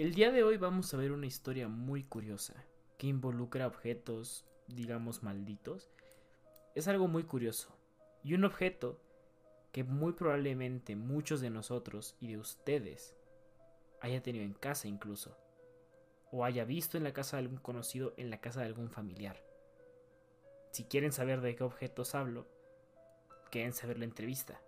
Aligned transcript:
El 0.00 0.14
día 0.14 0.30
de 0.30 0.42
hoy 0.42 0.56
vamos 0.56 0.94
a 0.94 0.96
ver 0.96 1.12
una 1.12 1.26
historia 1.26 1.68
muy 1.68 2.04
curiosa 2.04 2.54
que 2.96 3.06
involucra 3.06 3.66
objetos, 3.66 4.46
digamos, 4.66 5.22
malditos. 5.22 5.90
Es 6.74 6.88
algo 6.88 7.06
muy 7.06 7.24
curioso. 7.24 7.76
Y 8.24 8.32
un 8.32 8.46
objeto 8.46 8.98
que 9.72 9.84
muy 9.84 10.14
probablemente 10.14 10.96
muchos 10.96 11.42
de 11.42 11.50
nosotros 11.50 12.16
y 12.18 12.28
de 12.28 12.38
ustedes 12.38 13.14
haya 14.00 14.22
tenido 14.22 14.42
en 14.42 14.54
casa 14.54 14.88
incluso. 14.88 15.36
O 16.32 16.46
haya 16.46 16.64
visto 16.64 16.96
en 16.96 17.04
la 17.04 17.12
casa 17.12 17.36
de 17.36 17.42
algún 17.42 17.58
conocido, 17.58 18.14
en 18.16 18.30
la 18.30 18.40
casa 18.40 18.60
de 18.60 18.68
algún 18.68 18.88
familiar. 18.88 19.36
Si 20.70 20.84
quieren 20.84 21.12
saber 21.12 21.42
de 21.42 21.54
qué 21.54 21.62
objetos 21.62 22.14
hablo, 22.14 22.46
quédense 23.50 23.84
a 23.84 23.88
ver 23.88 23.98
la 23.98 24.06
entrevista. 24.06 24.62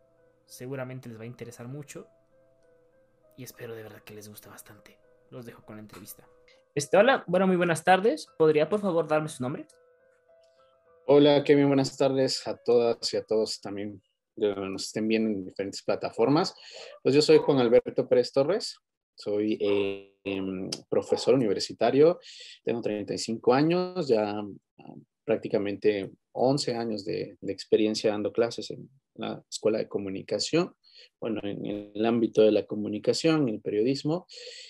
Seguramente 0.45 1.09
les 1.09 1.19
va 1.19 1.23
a 1.23 1.27
interesar 1.27 1.69
mucho 1.69 2.07
y 3.39 3.45
espero 3.45 3.75
de 3.75 3.83
verdad 3.83 4.03
que 4.03 4.13
les 4.13 4.29
guste 4.29 4.51
bastante. 4.51 5.02
Los 5.33 5.47
dejo 5.47 5.65
con 5.65 5.77
la 5.77 5.83
entrevista. 5.83 6.29
Este, 6.75 6.99
hola, 6.99 7.25
bueno, 7.27 7.47
muy 7.47 7.57
buenas 7.57 7.83
tardes. 7.83 8.27
¿Podría 8.37 8.69
por 8.69 8.81
favor 8.81 9.09
darme 9.09 9.31
su 9.31 9.43
nombre? 9.43 9.67
Hola, 11.07 11.43
Kevin, 11.43 11.69
buenas 11.69 11.97
tardes 11.97 12.47
a 12.47 12.55
todas 12.55 13.15
y 13.15 13.17
a 13.17 13.25
todos 13.25 13.59
también 13.59 14.03
que 14.37 14.55
nos 14.55 14.85
estén 14.85 15.09
viendo 15.09 15.31
en 15.31 15.47
diferentes 15.47 15.83
plataformas. 15.83 16.55
Pues 17.03 17.15
yo 17.15 17.23
soy 17.23 17.39
Juan 17.39 17.61
Alberto 17.61 18.07
Pérez 18.07 18.31
Torres, 18.31 18.77
soy 19.15 19.57
eh, 19.59 20.19
em, 20.23 20.69
profesor 20.91 21.35
universitario, 21.35 22.21
tengo 22.63 22.83
35 22.83 23.55
años, 23.55 24.09
ya 24.09 24.39
ah, 24.39 24.95
prácticamente 25.25 26.13
11 26.33 26.75
años 26.75 27.07
de, 27.07 27.39
de, 27.41 27.53
experiencia 27.53 28.11
dando 28.11 28.33
clases 28.35 28.71
en 28.71 28.91
la 29.15 29.43
Escuela 29.49 29.79
de 29.79 29.89
Comunicación, 29.89 30.75
bueno, 31.21 31.41
en 31.45 31.93
el 31.95 32.07
ámbito 32.07 32.43
de 32.43 32.53
la 32.53 32.67
comunicación, 32.67 33.49
el 33.49 33.61
periodismo, 33.61 34.27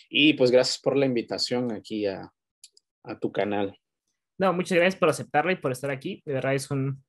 y 0.09 0.35
pues 0.35 0.51
gracias 0.51 0.79
por 0.79 0.97
la 0.97 1.07
invitación 1.07 1.73
aquí 1.73 2.07
a, 2.07 2.33
a 3.05 3.19
tu 3.19 3.33
canal. 3.33 3.79
No, 4.39 4.53
muchas 4.53 4.77
gracias 4.77 4.99
por 4.99 5.09
aceptarla 5.09 5.53
y 5.53 5.57
por 5.57 5.73
estar 5.73 5.91
aquí, 5.91 6.23
de 6.25 6.35
verdad 6.35 6.55
es 6.55 6.71
un, 6.71 7.03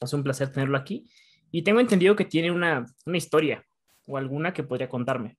es 0.00 0.12
un 0.12 0.22
placer 0.22 0.50
tenerlo 0.50 0.76
aquí. 0.76 1.04
Y 1.50 1.62
tengo 1.62 1.80
entendido 1.80 2.16
que 2.16 2.24
tiene 2.24 2.50
una, 2.50 2.86
una 3.04 3.16
historia 3.18 3.64
o 4.06 4.16
alguna 4.16 4.52
que 4.52 4.62
podría 4.62 4.88
contarme. 4.88 5.36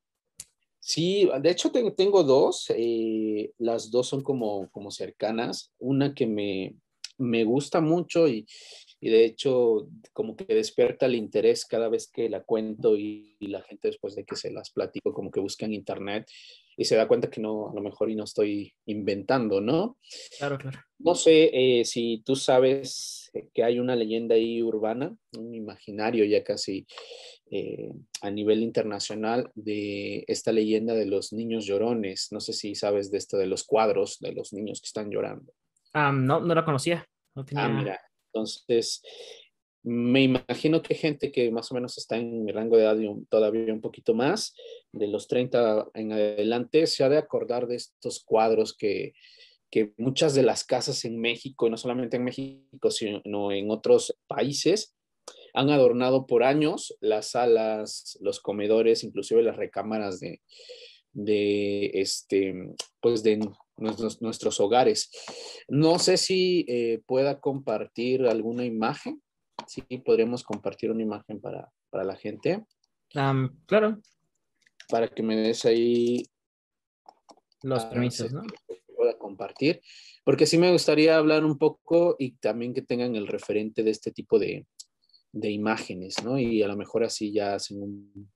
Sí, 0.79 1.29
de 1.41 1.49
hecho 1.49 1.71
tengo, 1.71 1.93
tengo 1.93 2.23
dos, 2.23 2.71
eh, 2.75 3.51
las 3.57 3.89
dos 3.89 4.07
son 4.07 4.21
como, 4.21 4.69
como 4.69 4.91
cercanas, 4.91 5.71
una 5.79 6.13
que 6.13 6.27
me, 6.27 6.75
me 7.17 7.45
gusta 7.45 7.79
mucho 7.79 8.27
y, 8.27 8.45
y, 9.03 9.09
de 9.09 9.25
hecho 9.25 9.87
como 10.13 10.35
que 10.35 10.45
despierta 10.53 11.05
el 11.05 11.15
interés 11.15 11.65
cada 11.65 11.89
vez 11.89 12.09
que 12.09 12.29
la 12.29 12.43
cuento 12.43 12.95
y, 12.97 13.35
y, 13.39 13.47
la 13.47 13.61
gente 13.61 13.89
después 13.89 14.15
de 14.15 14.23
que 14.23 14.35
se 14.35 14.51
las 14.51 14.71
platico 14.71 15.13
como 15.13 15.31
que 15.31 15.39
busca 15.39 15.65
en 15.65 15.73
internet 15.73 16.27
y 16.77 16.85
se 16.85 16.95
da 16.95 17.07
cuenta 17.07 17.29
que 17.29 17.41
no, 17.41 17.69
a 17.69 17.73
lo 17.73 17.81
mejor 17.81 18.09
y 18.09 18.15
no 18.15 18.23
estoy 18.23 18.73
inventando, 18.85 19.61
¿no? 19.61 19.97
Claro, 20.37 20.57
claro. 20.57 20.79
No 20.99 21.15
sé 21.15 21.51
eh, 21.53 21.85
si 21.85 22.23
tú 22.25 22.35
sabes 22.35 23.31
que 23.53 23.63
hay 23.63 23.79
una 23.79 23.95
leyenda 23.95 24.35
ahí 24.35 24.61
urbana, 24.61 25.15
un 25.37 25.53
imaginario 25.53 26.25
ya 26.25 26.43
casi 26.43 26.85
eh, 27.51 27.91
a 28.21 28.31
nivel 28.31 28.63
internacional 28.63 29.51
de 29.55 30.23
esta 30.27 30.51
leyenda 30.51 30.93
de 30.93 31.05
los 31.05 31.33
niños 31.33 31.65
llorones. 31.65 32.29
No 32.31 32.39
sé 32.39 32.53
si 32.53 32.75
sabes 32.75 33.11
de 33.11 33.17
esto 33.17 33.37
de 33.37 33.47
los 33.47 33.63
cuadros 33.63 34.19
de 34.19 34.33
los 34.33 34.53
niños 34.53 34.81
que 34.81 34.87
están 34.87 35.11
llorando. 35.11 35.53
Um, 35.93 36.25
no, 36.25 36.39
no 36.39 36.55
la 36.55 36.65
conocía. 36.65 37.07
No 37.35 37.45
tenía... 37.45 37.65
Ah, 37.65 37.69
mira, 37.69 37.99
entonces 38.33 39.03
me 39.83 40.23
imagino 40.23 40.81
que 40.81 40.95
gente 40.95 41.31
que 41.31 41.51
más 41.51 41.71
o 41.71 41.75
menos 41.75 41.97
está 41.97 42.15
en 42.17 42.47
el 42.47 42.55
rango 42.55 42.77
de 42.77 42.83
edad 42.83 42.97
todavía 43.29 43.73
un 43.73 43.81
poquito 43.81 44.13
más, 44.13 44.55
de 44.93 45.07
los 45.07 45.27
30 45.27 45.89
en 45.93 46.13
adelante, 46.13 46.87
se 46.87 47.03
ha 47.03 47.09
de 47.09 47.17
acordar 47.17 47.67
de 47.67 47.75
estos 47.75 48.23
cuadros 48.23 48.75
que, 48.75 49.13
que 49.69 49.91
muchas 49.97 50.35
de 50.35 50.43
las 50.43 50.63
casas 50.63 51.03
en 51.03 51.19
México, 51.19 51.67
y 51.67 51.69
no 51.69 51.77
solamente 51.77 52.15
en 52.15 52.23
México, 52.23 52.91
sino 52.91 53.51
en 53.51 53.71
otros 53.71 54.15
países, 54.25 54.95
han 55.53 55.69
adornado 55.69 56.27
por 56.27 56.43
años 56.43 56.95
las 57.01 57.31
salas, 57.31 58.17
los 58.21 58.39
comedores, 58.39 59.03
inclusive 59.03 59.43
las 59.43 59.57
recámaras 59.57 60.19
de, 60.21 60.41
de 61.11 61.91
este, 61.93 62.53
pues 63.01 63.21
de 63.21 63.39
nuestros, 63.77 64.21
nuestros 64.21 64.59
hogares. 64.59 65.09
No 65.67 65.99
sé 65.99 66.17
si 66.17 66.65
eh, 66.67 67.01
pueda 67.05 67.39
compartir 67.39 68.25
alguna 68.25 68.65
imagen 68.65 69.21
sí 69.67 69.81
podríamos 70.03 70.43
compartir 70.43 70.91
una 70.91 71.03
imagen 71.03 71.39
para, 71.39 71.71
para 71.89 72.03
la 72.03 72.15
gente. 72.15 72.65
Um, 73.15 73.49
claro. 73.65 74.01
Para 74.89 75.07
que 75.07 75.23
me 75.23 75.35
des 75.35 75.65
ahí 75.65 76.23
los 77.61 77.85
permisos, 77.85 78.31
¿no? 78.31 78.43
Pueda 78.95 79.17
compartir, 79.17 79.81
porque 80.23 80.45
sí 80.45 80.57
me 80.57 80.71
gustaría 80.71 81.17
hablar 81.17 81.45
un 81.45 81.57
poco 81.57 82.15
y 82.19 82.33
también 82.33 82.73
que 82.73 82.81
tengan 82.81 83.15
el 83.15 83.27
referente 83.27 83.83
de 83.83 83.91
este 83.91 84.11
tipo 84.11 84.37
de, 84.39 84.67
de 85.31 85.51
imágenes, 85.51 86.23
¿no? 86.23 86.37
Y 86.37 86.61
a 86.61 86.67
lo 86.67 86.77
mejor 86.77 87.03
así 87.03 87.31
ya 87.31 87.55
hacen 87.55 87.81
un, 87.81 88.31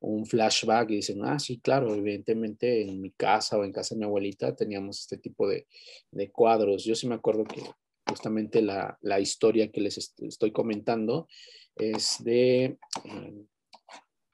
un 0.00 0.26
flashback 0.26 0.90
y 0.90 0.96
dicen, 0.96 1.24
ah, 1.24 1.38
sí, 1.38 1.60
claro, 1.60 1.94
evidentemente 1.94 2.82
en 2.82 3.00
mi 3.00 3.10
casa 3.10 3.58
o 3.58 3.64
en 3.64 3.72
casa 3.72 3.94
de 3.94 4.00
mi 4.00 4.04
abuelita 4.04 4.56
teníamos 4.56 5.00
este 5.00 5.18
tipo 5.18 5.46
de, 5.46 5.66
de 6.10 6.30
cuadros. 6.30 6.84
Yo 6.84 6.94
sí 6.94 7.06
me 7.06 7.14
acuerdo 7.14 7.44
que 7.44 7.62
justamente 8.08 8.62
la, 8.62 8.98
la 9.02 9.20
historia 9.20 9.70
que 9.70 9.80
les 9.80 10.14
estoy 10.18 10.50
comentando 10.52 11.28
es 11.76 12.16
de, 12.24 12.78
eh, 13.04 13.44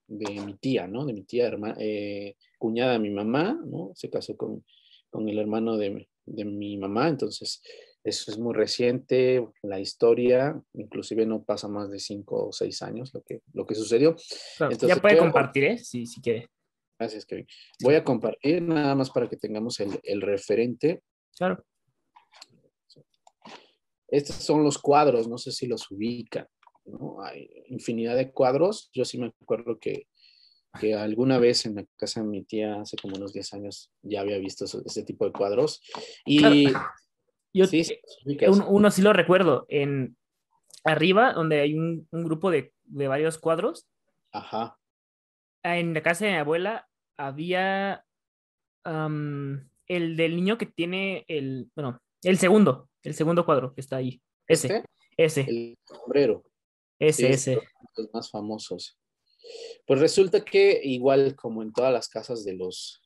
de 0.06 0.40
mi 0.40 0.54
tía, 0.54 0.86
¿no? 0.86 1.04
De 1.04 1.12
mi 1.12 1.24
tía, 1.24 1.46
hermana, 1.46 1.76
eh, 1.78 2.36
cuñada 2.58 2.92
de 2.92 2.98
mi 3.00 3.10
mamá, 3.10 3.60
¿no? 3.64 3.92
Se 3.94 4.08
casó 4.08 4.36
con, 4.36 4.64
con 5.10 5.28
el 5.28 5.38
hermano 5.38 5.76
de, 5.76 6.08
de, 6.24 6.44
mi 6.44 6.76
mamá, 6.76 7.08
entonces 7.08 7.62
eso 8.04 8.30
es 8.30 8.38
muy 8.38 8.54
reciente, 8.54 9.46
la 9.62 9.80
historia, 9.80 10.60
inclusive 10.74 11.26
no 11.26 11.44
pasa 11.44 11.68
más 11.68 11.90
de 11.90 11.98
cinco 11.98 12.48
o 12.48 12.52
seis 12.52 12.82
años 12.82 13.12
lo 13.14 13.22
que, 13.22 13.40
lo 13.52 13.66
que 13.66 13.74
sucedió. 13.74 14.14
Claro, 14.56 14.72
entonces, 14.72 14.96
ya 14.96 15.02
puede 15.02 15.18
compartir, 15.18 15.64
¿eh? 15.64 15.78
Si, 15.78 16.06
si 16.06 16.20
quiere. 16.20 16.48
Gracias, 16.98 17.26
Kevin. 17.26 17.46
Voy 17.82 17.94
a 17.94 18.04
compartir 18.04 18.62
nada 18.62 18.94
más 18.94 19.10
para 19.10 19.28
que 19.28 19.36
tengamos 19.36 19.80
el, 19.80 19.98
el 20.02 20.20
referente. 20.22 21.02
Claro. 21.36 21.64
Estos 24.08 24.36
son 24.36 24.62
los 24.62 24.78
cuadros, 24.78 25.28
no 25.28 25.36
sé 25.36 25.50
si 25.50 25.66
los 25.66 25.90
ubican, 25.90 26.46
¿no? 26.84 27.20
Hay 27.22 27.50
infinidad 27.66 28.16
de 28.16 28.30
cuadros. 28.30 28.88
Yo 28.92 29.04
sí 29.04 29.18
me 29.18 29.32
acuerdo 29.42 29.78
que, 29.78 30.06
que 30.78 30.94
alguna 30.94 31.38
vez 31.38 31.66
en 31.66 31.76
la 31.76 31.84
casa 31.96 32.20
de 32.20 32.26
mi 32.26 32.42
tía, 32.44 32.80
hace 32.80 32.96
como 32.96 33.16
unos 33.16 33.32
10 33.32 33.54
años, 33.54 33.90
ya 34.02 34.20
había 34.20 34.38
visto 34.38 34.64
ese 34.64 35.02
tipo 35.04 35.24
de 35.24 35.32
cuadros. 35.32 35.82
Y 36.24 36.38
claro. 36.38 36.86
Yo, 37.52 37.66
sí, 37.66 37.84
sí 37.84 37.98
uno, 38.48 38.68
uno, 38.68 38.90
sí 38.90 39.00
lo 39.00 39.14
recuerdo, 39.14 39.64
en 39.70 40.16
arriba, 40.84 41.32
donde 41.32 41.60
hay 41.60 41.74
un, 41.74 42.06
un 42.10 42.24
grupo 42.24 42.50
de, 42.50 42.74
de, 42.84 43.08
varios 43.08 43.38
cuadros. 43.38 43.86
Ajá. 44.30 44.78
En 45.62 45.94
la 45.94 46.02
casa 46.02 46.26
de 46.26 46.32
mi 46.32 46.36
abuela 46.36 46.86
había 47.16 48.04
um, 48.84 49.58
el 49.86 50.16
del 50.16 50.36
niño 50.36 50.58
que 50.58 50.66
tiene 50.66 51.24
el, 51.28 51.70
bueno, 51.74 52.00
el 52.22 52.38
segundo, 52.38 52.90
el 53.02 53.14
segundo 53.14 53.44
cuadro 53.44 53.74
que 53.74 53.80
está 53.80 53.96
ahí. 53.96 54.20
Ese. 54.46 54.66
¿Este? 54.66 54.84
Ese. 55.16 55.40
El 55.48 55.78
sombrero. 55.84 56.44
Ese, 56.98 57.30
ese. 57.30 57.58
Los 57.96 58.12
más 58.12 58.30
famosos. 58.30 58.98
Pues 59.86 60.00
resulta 60.00 60.44
que 60.44 60.80
igual 60.82 61.36
como 61.36 61.62
en 61.62 61.72
todas 61.72 61.92
las 61.92 62.08
casas 62.08 62.44
de 62.44 62.54
los, 62.54 63.02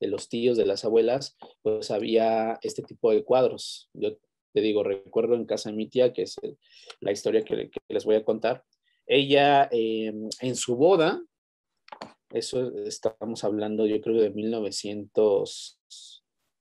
de 0.00 0.08
los 0.08 0.28
tíos, 0.28 0.56
de 0.56 0.66
las 0.66 0.84
abuelas, 0.84 1.36
pues 1.62 1.90
había 1.90 2.58
este 2.62 2.82
tipo 2.82 3.10
de 3.12 3.24
cuadros. 3.24 3.88
Yo 3.92 4.16
te 4.52 4.60
digo, 4.60 4.82
recuerdo 4.82 5.34
en 5.34 5.46
casa 5.46 5.70
de 5.70 5.76
mi 5.76 5.88
tía, 5.88 6.12
que 6.12 6.22
es 6.22 6.36
el, 6.42 6.58
la 7.00 7.12
historia 7.12 7.44
que, 7.44 7.70
que, 7.70 7.80
les 7.88 8.04
voy 8.04 8.16
a 8.16 8.24
contar. 8.24 8.64
Ella 9.06 9.68
eh, 9.70 10.12
en 10.40 10.56
su 10.56 10.76
boda, 10.76 11.22
eso 12.30 12.72
estamos 12.84 13.44
hablando 13.44 13.86
yo 13.86 14.00
creo 14.00 14.20
de 14.20 14.30
1900 14.30 15.78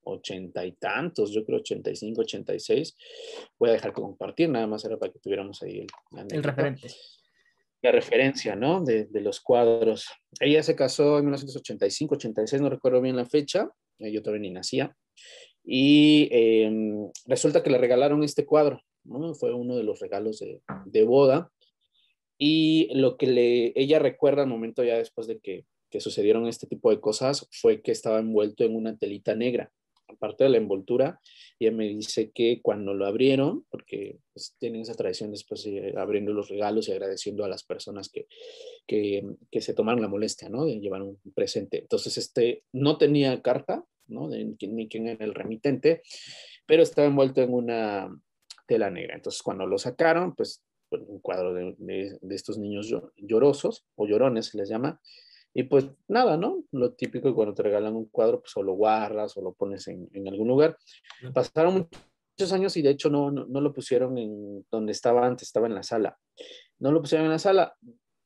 ochenta 0.06 0.66
y 0.66 0.74
tantos, 0.74 1.32
yo 1.32 1.46
creo 1.46 1.60
85, 1.60 2.22
86. 2.22 2.96
Voy 3.58 3.70
a 3.70 3.74
dejar 3.74 3.94
compartir, 3.94 4.50
nada 4.50 4.68
más 4.68 4.84
era 4.86 4.98
para 4.98 5.12
que 5.12 5.20
tuviéramos 5.20 5.62
ahí 5.64 5.80
el, 5.80 5.88
el 6.32 6.44
referente. 6.44 6.88
La 7.84 7.92
referencia, 7.92 8.56
¿no? 8.56 8.82
De, 8.84 9.06
de, 9.06 9.22
los 9.22 9.42
cuadros. 9.42 10.08
Ella 10.40 10.64
se 10.64 10.76
casó 10.76 11.20
en 11.20 11.26
1985, 11.26 12.16
86, 12.16 12.62
no 12.62 12.70
recuerdo 12.70 13.02
bien 13.02 13.16
la 13.16 13.26
fecha, 13.26 13.70
yo 14.00 14.22
todavía 14.24 14.42
ni 14.42 14.52
nacía. 14.52 14.96
Y 15.66 16.30
eh, 16.32 16.72
resulta 17.28 17.62
que 17.62 17.70
le 17.70 17.78
regalaron 17.78 18.24
este 18.24 18.46
cuadro, 18.46 18.82
¿no? 19.04 19.34
Fue 19.36 19.54
uno 19.54 19.76
de 19.76 19.84
los 19.84 20.00
regalos 20.00 20.40
de, 20.40 20.62
de 20.86 21.04
boda. 21.04 21.52
Y 22.38 22.90
lo 22.96 23.18
que 23.18 23.28
le, 23.28 23.74
ella 23.76 24.00
recuerda 24.00 24.44
al 24.44 24.50
momento 24.50 24.84
ya 24.84 24.98
después 24.98 25.28
de 25.28 25.40
que, 25.40 25.66
que 25.92 26.00
sucedieron 26.00 26.48
este 26.48 26.68
tipo 26.68 26.90
de 26.90 27.00
cosas 27.00 27.48
fue 27.52 27.82
que 27.82 27.92
estaba 27.92 28.20
envuelto 28.20 28.64
en 28.64 28.76
una 28.76 28.98
telita 28.98 29.36
negra 29.36 29.72
aparte 30.14 30.44
de 30.44 30.50
la 30.52 30.58
envoltura, 30.58 31.20
ella 31.60 31.72
me 31.72 31.88
dice 31.88 32.32
que 32.32 32.62
cuando 32.62 32.94
lo 32.94 33.06
abrieron, 33.06 33.66
porque 33.84 34.18
pues, 34.34 34.56
tienen 34.60 34.82
esa 34.82 34.96
tradición 34.96 35.32
después 35.32 35.64
de 35.64 35.94
abriendo 35.98 36.32
los 36.32 36.50
regalos 36.50 36.88
y 36.88 36.94
agradeciendo 36.94 37.44
a 37.44 37.50
las 37.50 37.64
personas 37.64 38.10
que, 38.10 38.28
que, 38.88 39.24
que, 39.52 39.62
se 39.62 39.74
tomaron 39.74 40.02
la 40.02 40.08
molestia, 40.08 40.48
¿no? 40.48 40.66
De 40.66 40.80
llevar 40.80 41.02
un 41.02 41.20
presente. 41.36 41.80
Entonces, 41.80 42.18
este 42.18 42.64
no 42.72 42.98
tenía 42.98 43.42
carta, 43.42 43.84
¿no? 44.08 44.30
De, 44.30 44.56
ni 44.62 44.88
quién 44.88 45.08
era 45.08 45.26
el 45.26 45.34
remitente, 45.34 46.02
pero 46.66 46.82
estaba 46.82 47.08
envuelto 47.08 47.42
en 47.42 47.54
una 47.54 48.10
tela 48.68 48.90
negra. 48.90 49.16
Entonces, 49.16 49.42
cuando 49.42 49.68
lo 49.68 49.78
sacaron, 49.78 50.34
pues 50.34 50.64
un 50.92 51.20
cuadro 51.20 51.54
de, 51.54 51.76
de, 51.78 52.36
estos 52.36 52.58
niños 52.58 52.96
llorosos 53.18 53.86
o 53.96 54.08
llorones 54.08 54.46
se 54.48 54.58
les 54.58 54.70
llama. 54.70 55.02
Y 55.54 55.64
pues 55.64 55.88
nada, 56.08 56.38
¿no? 56.38 56.64
Lo 56.72 56.94
típico 56.94 57.36
cuando 57.36 57.54
te 57.54 57.64
regalan 57.64 57.96
un 57.96 58.06
cuadro, 58.06 58.40
pues 58.42 58.56
o 58.56 58.64
lo 58.64 58.74
guardas 58.74 59.36
o 59.36 59.42
lo 59.42 59.54
pones 59.54 59.88
en, 59.88 60.08
en 60.14 60.28
algún 60.28 60.48
lugar. 60.48 60.78
Pasaron 61.34 61.90
muchos 62.38 62.54
años 62.54 62.76
y 62.78 62.82
de 62.82 62.92
hecho 62.92 63.10
no, 63.10 63.32
no, 63.32 63.46
no, 63.46 63.62
lo 63.62 63.74
pusieron 63.74 64.18
en 64.18 64.66
donde 64.72 64.92
estaba 64.92 65.26
antes, 65.26 65.48
estaba 65.48 65.68
en 65.68 65.76
la 65.76 65.84
sala. 65.84 66.18
No 66.80 66.92
lo 66.92 67.02
pusieron 67.02 67.26
en 67.26 67.32
la 67.32 67.40
sala. 67.40 67.76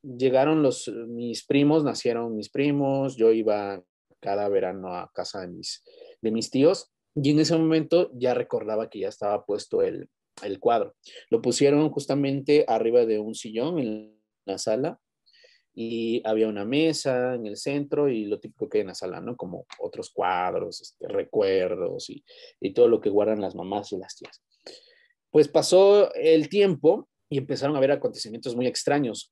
Llegaron 0.01 0.63
los, 0.63 0.87
mis 1.07 1.45
primos, 1.45 1.83
nacieron 1.83 2.35
mis 2.35 2.49
primos, 2.49 3.17
yo 3.17 3.31
iba 3.31 3.81
cada 4.19 4.47
verano 4.49 4.93
a 4.93 5.11
casa 5.13 5.41
de 5.41 5.47
mis, 5.47 5.83
de 6.21 6.31
mis 6.31 6.49
tíos 6.49 6.91
y 7.15 7.31
en 7.31 7.39
ese 7.39 7.57
momento 7.57 8.11
ya 8.13 8.33
recordaba 8.33 8.89
que 8.89 8.99
ya 8.99 9.09
estaba 9.09 9.45
puesto 9.45 9.81
el, 9.81 10.09
el 10.43 10.59
cuadro. 10.59 10.95
Lo 11.29 11.41
pusieron 11.41 11.89
justamente 11.89 12.65
arriba 12.67 13.05
de 13.05 13.19
un 13.19 13.35
sillón 13.35 13.79
en 13.79 14.21
la 14.45 14.57
sala 14.57 14.99
y 15.79 16.23
había 16.27 16.47
una 16.47 16.65
mesa 16.65 17.35
en 17.35 17.45
el 17.45 17.55
centro 17.55 18.09
y 18.09 18.25
lo 18.25 18.39
típico 18.39 18.67
que 18.67 18.79
hay 18.79 18.81
en 18.81 18.87
la 18.87 18.95
sala, 18.95 19.21
¿no? 19.21 19.37
Como 19.37 19.67
otros 19.77 20.09
cuadros, 20.09 20.81
este, 20.81 21.07
recuerdos 21.07 22.09
y, 22.09 22.23
todo 22.73 22.87
lo 22.87 22.99
que 22.99 23.11
guardan 23.11 23.41
las 23.41 23.53
mamás 23.53 23.91
y 23.91 23.97
las 23.97 24.15
tías. 24.15 24.41
Pues 25.29 25.47
pasó 25.47 26.11
el 26.15 26.49
tiempo 26.49 27.07
y 27.29 27.37
empezaron 27.37 27.75
a 27.75 27.77
haber 27.77 27.91
acontecimientos 27.91 28.55
muy 28.55 28.65
extraños, 28.65 29.31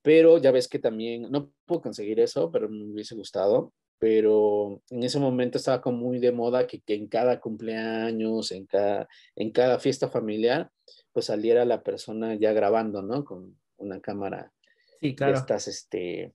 pero 0.00 0.38
ya 0.38 0.50
ves 0.50 0.66
que 0.66 0.78
también, 0.78 1.30
no 1.30 1.52
puedo 1.66 1.82
conseguir 1.82 2.20
eso, 2.20 2.50
pero 2.50 2.70
me 2.70 2.82
hubiese 2.94 3.14
gustado, 3.14 3.74
pero 3.98 4.80
en 4.88 5.02
ese 5.02 5.20
momento 5.20 5.58
estaba 5.58 5.82
como 5.82 5.98
muy 5.98 6.20
de 6.20 6.32
moda 6.32 6.66
que, 6.66 6.80
que 6.80 6.94
en 6.94 7.06
cada 7.06 7.38
cumpleaños, 7.38 8.50
en 8.50 8.64
cada, 8.64 9.08
en 9.34 9.50
cada 9.50 9.78
fiesta 9.78 10.08
familiar, 10.08 10.70
pues 11.12 11.26
saliera 11.26 11.66
la 11.66 11.82
persona 11.82 12.34
ya 12.34 12.54
grabando, 12.54 13.02
¿no? 13.02 13.26
Con 13.26 13.58
una 13.76 14.00
cámara 14.00 14.54
Sí, 15.00 15.14
claro. 15.14 15.36
Estas, 15.36 15.68
este, 15.68 16.34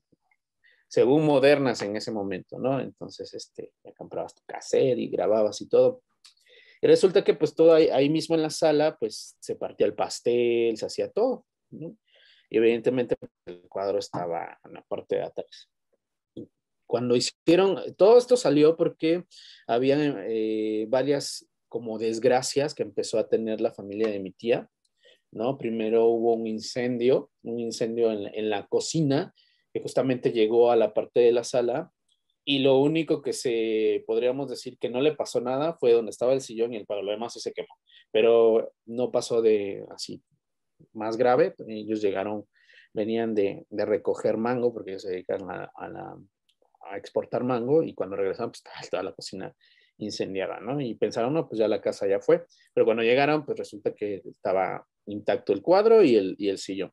según 0.88 1.26
modernas 1.26 1.82
en 1.82 1.96
ese 1.96 2.12
momento, 2.12 2.60
¿no? 2.60 2.80
Entonces, 2.80 3.34
este, 3.34 3.74
ya 3.84 3.94
comprabas 3.94 4.36
tu 4.36 4.42
cassette 4.46 4.98
y 4.98 5.10
grababas 5.10 5.62
y 5.62 5.68
todo. 5.70 6.04
Y 6.82 6.88
resulta 6.88 7.24
que 7.24 7.34
pues 7.34 7.56
todo 7.56 7.74
ahí, 7.74 7.90
ahí, 7.90 8.10
mismo 8.10 8.36
en 8.36 8.42
la 8.42 8.50
sala, 8.50 8.98
pues 8.98 9.38
se 9.40 9.56
partía 9.56 9.88
el 9.88 9.94
pastel, 9.94 10.76
se 10.78 10.86
hacía 10.86 11.10
todo, 11.10 11.46
¿no? 11.70 11.96
Y 12.50 12.58
evidentemente 12.58 13.16
el 13.46 13.62
cuadro 13.70 14.00
estaba 14.00 14.60
en 14.66 14.74
la 14.74 14.82
parte 14.82 15.16
de 15.16 15.24
atrás. 15.24 15.70
Cuando 16.86 17.16
hicieron, 17.16 17.96
todo 17.96 18.18
esto 18.18 18.36
salió 18.36 18.76
porque 18.76 19.24
había 19.68 19.96
eh, 20.28 20.86
varias 20.90 21.48
como 21.70 21.98
desgracias 21.98 22.76
que 22.76 22.84
empezó 22.84 23.18
a 23.18 23.30
tener 23.30 23.62
la 23.62 23.72
familia 23.72 24.10
de 24.10 24.20
mi 24.20 24.32
tía, 24.32 24.70
¿no? 25.32 25.58
Primero 25.58 26.06
hubo 26.08 26.34
un 26.34 26.48
incendio, 26.48 27.32
un 27.44 27.60
incendio 27.60 28.12
en, 28.12 28.50
la 28.50 28.68
cocina, 28.68 29.34
que 29.74 29.82
justamente 29.82 30.32
llegó 30.32 30.72
a 30.72 30.76
la 30.76 30.94
parte 30.94 31.22
de 31.22 31.32
la 31.32 31.44
sala, 31.44 31.92
y 32.44 32.60
lo 32.60 32.80
único 32.80 33.22
que 33.22 33.34
se 33.34 34.04
podríamos 34.08 34.50
decir 34.50 34.78
que 34.80 34.90
no 34.90 35.00
le 35.00 35.16
pasó 35.16 35.42
nada 35.42 35.78
fue 35.80 35.94
donde 35.94 36.10
estaba 36.10 36.34
el 36.34 36.42
sillón 36.42 36.74
y 36.74 36.78
el 36.78 36.86
para 36.86 37.04
lo 37.04 37.12
demás 37.12 37.34
se 37.34 37.54
quemó, 37.54 37.76
pero 38.12 38.74
no 38.86 39.12
pasó 39.12 39.42
de 39.42 39.86
así 39.92 40.22
más 40.94 41.18
grave, 41.18 41.54
ellos 41.68 42.02
llegaron, 42.02 42.46
venían 42.94 43.36
de, 43.36 43.66
recoger 43.70 44.38
mango, 44.38 44.74
porque 44.74 44.92
ellos 44.92 45.04
se 45.04 45.12
dedican 45.12 45.50
a, 45.50 45.72
a, 45.76 46.18
exportar 46.98 47.44
mango, 47.44 47.84
y 47.84 47.94
cuando 47.94 48.18
regresaron, 48.18 48.52
pues 48.52 48.64
estaba 48.82 49.04
la 49.04 49.14
cocina 49.14 49.56
incendiada, 50.02 50.60
¿no? 50.60 50.82
Y 50.82 50.96
pensaron, 50.96 51.34
no, 51.34 51.48
pues 51.48 51.60
ya 51.60 51.68
la 51.68 51.82
casa 51.82 52.08
ya 52.08 52.20
fue, 52.20 52.46
pero 52.74 52.86
cuando 52.86 53.04
llegaron, 53.04 53.46
pues 53.46 53.58
resulta 53.58 53.94
que 53.94 54.22
estaba 54.26 54.86
intacto 55.06 55.54
el 55.54 55.62
cuadro 55.62 56.04
y 56.04 56.16
el, 56.16 56.36
y 56.38 56.50
el 56.50 56.58
sillón. 56.58 56.92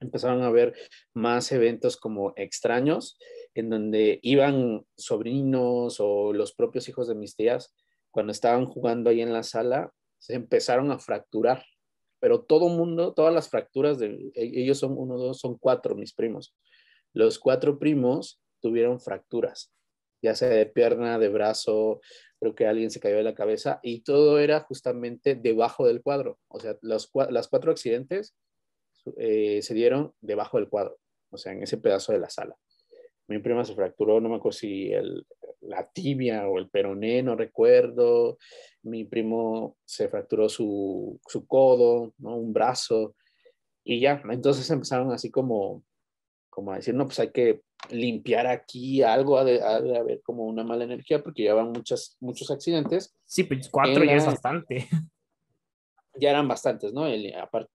Empezaron 0.00 0.42
a 0.42 0.50
ver 0.50 0.74
más 1.14 1.50
eventos 1.50 1.96
como 1.96 2.32
extraños, 2.36 3.18
en 3.54 3.70
donde 3.70 4.20
iban 4.22 4.84
sobrinos 4.96 5.96
o 5.98 6.32
los 6.32 6.54
propios 6.54 6.88
hijos 6.88 7.08
de 7.08 7.14
mis 7.14 7.34
tías, 7.34 7.74
cuando 8.10 8.32
estaban 8.32 8.66
jugando 8.66 9.10
ahí 9.10 9.20
en 9.20 9.32
la 9.32 9.42
sala, 9.42 9.92
se 10.18 10.34
empezaron 10.34 10.90
a 10.90 10.98
fracturar. 10.98 11.64
Pero 12.20 12.42
todo 12.42 12.68
mundo, 12.68 13.14
todas 13.14 13.32
las 13.32 13.48
fracturas 13.48 13.98
de 13.98 14.30
e, 14.34 14.62
ellos 14.62 14.78
son 14.78 14.94
uno, 14.96 15.16
dos, 15.16 15.38
son 15.38 15.56
cuatro, 15.56 15.94
mis 15.94 16.12
primos. 16.12 16.54
Los 17.12 17.38
cuatro 17.38 17.78
primos 17.78 18.40
tuvieron 18.60 19.00
fracturas, 19.00 19.72
ya 20.22 20.34
sea 20.34 20.48
de 20.48 20.66
pierna, 20.66 21.18
de 21.18 21.28
brazo, 21.28 22.00
creo 22.40 22.54
que 22.54 22.66
alguien 22.66 22.90
se 22.90 23.00
cayó 23.00 23.16
de 23.16 23.22
la 23.22 23.34
cabeza 23.34 23.80
y 23.82 24.00
todo 24.00 24.38
era 24.38 24.60
justamente 24.60 25.34
debajo 25.34 25.86
del 25.86 26.02
cuadro. 26.02 26.38
O 26.48 26.60
sea, 26.60 26.76
los, 26.82 27.10
las 27.30 27.48
cuatro 27.48 27.70
accidentes 27.70 28.34
eh, 29.16 29.60
se 29.62 29.74
dieron 29.74 30.12
debajo 30.20 30.58
del 30.58 30.68
cuadro, 30.68 30.98
o 31.30 31.38
sea, 31.38 31.52
en 31.52 31.62
ese 31.62 31.78
pedazo 31.78 32.12
de 32.12 32.18
la 32.18 32.30
sala. 32.30 32.56
Mi 33.26 33.38
prima 33.40 33.64
se 33.64 33.74
fracturó, 33.74 34.20
no 34.20 34.28
me 34.28 34.36
acuerdo 34.36 34.58
si 34.58 34.90
el, 34.90 35.26
la 35.60 35.88
tibia 35.90 36.48
o 36.48 36.58
el 36.58 36.70
peroné, 36.70 37.22
no 37.22 37.36
recuerdo. 37.36 38.38
Mi 38.82 39.04
primo 39.04 39.76
se 39.84 40.08
fracturó 40.08 40.48
su, 40.48 41.20
su 41.26 41.46
codo, 41.46 42.14
¿no? 42.18 42.36
un 42.36 42.52
brazo. 42.52 43.14
Y 43.84 44.00
ya, 44.00 44.22
entonces 44.30 44.68
empezaron 44.70 45.12
así 45.12 45.30
como, 45.30 45.82
como 46.58 46.72
a 46.72 46.76
decir, 46.76 46.92
no, 46.92 47.06
pues 47.06 47.20
hay 47.20 47.30
que 47.30 47.62
limpiar 47.88 48.48
aquí 48.48 49.00
algo, 49.00 49.38
ha 49.38 49.44
de, 49.44 49.62
haber 49.62 50.20
como 50.22 50.44
una 50.44 50.64
mala 50.64 50.82
energía 50.82 51.22
porque 51.22 51.44
ya 51.44 51.54
van 51.54 51.70
muchas, 51.70 52.16
muchos 52.18 52.50
accidentes. 52.50 53.14
Sí, 53.24 53.44
pues 53.44 53.68
cuatro 53.68 54.02
ya 54.02 54.16
es 54.16 54.26
bastante. 54.26 54.88
Ya 56.20 56.30
eran 56.30 56.48
bastantes, 56.48 56.92
¿no? 56.92 57.06
El, 57.06 57.32
aparte 57.36 57.70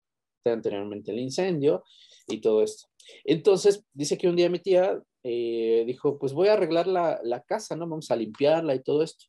anteriormente 0.47 1.11
el 1.11 1.19
incendio 1.19 1.85
y 2.27 2.41
todo 2.41 2.63
esto. 2.63 2.89
Entonces, 3.23 3.85
dice 3.93 4.17
que 4.17 4.31
un 4.31 4.37
día 4.37 4.49
mi 4.49 4.61
tía 4.61 4.99
eh, 5.23 5.85
dijo, 5.87 6.19
pues 6.19 6.33
voy 6.33 6.49
a 6.49 6.55
arreglar 6.55 6.87
la, 6.87 7.21
la, 7.23 7.43
casa, 7.43 7.77
¿no? 7.77 7.87
Vamos 7.87 8.11
a 8.11 8.17
limpiarla 8.17 8.75
y 8.75 8.83
todo 8.83 9.03
esto. 9.03 9.27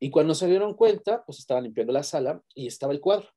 Y 0.00 0.10
cuando 0.10 0.34
se 0.34 0.48
dieron 0.48 0.74
cuenta, 0.74 1.22
pues 1.24 1.38
estaban 1.38 1.62
limpiando 1.62 1.92
la 1.92 2.02
sala 2.02 2.42
y 2.52 2.66
estaba 2.66 2.92
el 2.92 3.00
cuadro, 3.00 3.28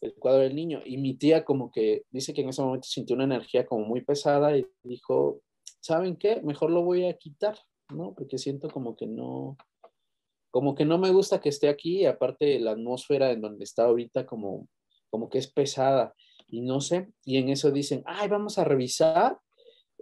el 0.00 0.14
cuadro 0.14 0.42
del 0.42 0.54
niño. 0.54 0.80
Y 0.84 0.98
mi 0.98 1.14
tía 1.14 1.44
como 1.44 1.70
que 1.70 2.04
dice 2.10 2.32
que 2.32 2.42
en 2.42 2.48
ese 2.48 2.62
momento 2.62 2.88
sintió 2.88 3.14
una 3.14 3.24
energía 3.24 3.66
como 3.66 3.84
muy 3.84 4.02
pesada 4.02 4.56
y 4.56 4.66
dijo, 4.82 5.40
¿saben 5.80 6.16
qué? 6.16 6.40
Mejor 6.42 6.70
lo 6.70 6.82
voy 6.82 7.06
a 7.06 7.16
quitar, 7.16 7.58
¿no? 7.90 8.14
Porque 8.14 8.38
siento 8.38 8.68
como 8.68 8.96
que 8.96 9.06
no, 9.06 9.56
como 10.50 10.74
que 10.74 10.84
no 10.84 10.98
me 10.98 11.10
gusta 11.10 11.40
que 11.40 11.48
esté 11.48 11.68
aquí, 11.68 12.06
aparte 12.06 12.58
la 12.60 12.72
atmósfera 12.72 13.30
en 13.30 13.40
donde 13.40 13.64
está 13.64 13.84
ahorita 13.84 14.26
como, 14.26 14.68
como 15.10 15.28
que 15.28 15.38
es 15.38 15.46
pesada 15.46 16.14
y 16.46 16.62
no 16.62 16.80
sé, 16.80 17.08
y 17.24 17.38
en 17.38 17.48
eso 17.48 17.70
dicen, 17.70 18.02
ay, 18.06 18.28
vamos 18.28 18.58
a 18.58 18.64
revisar 18.64 19.38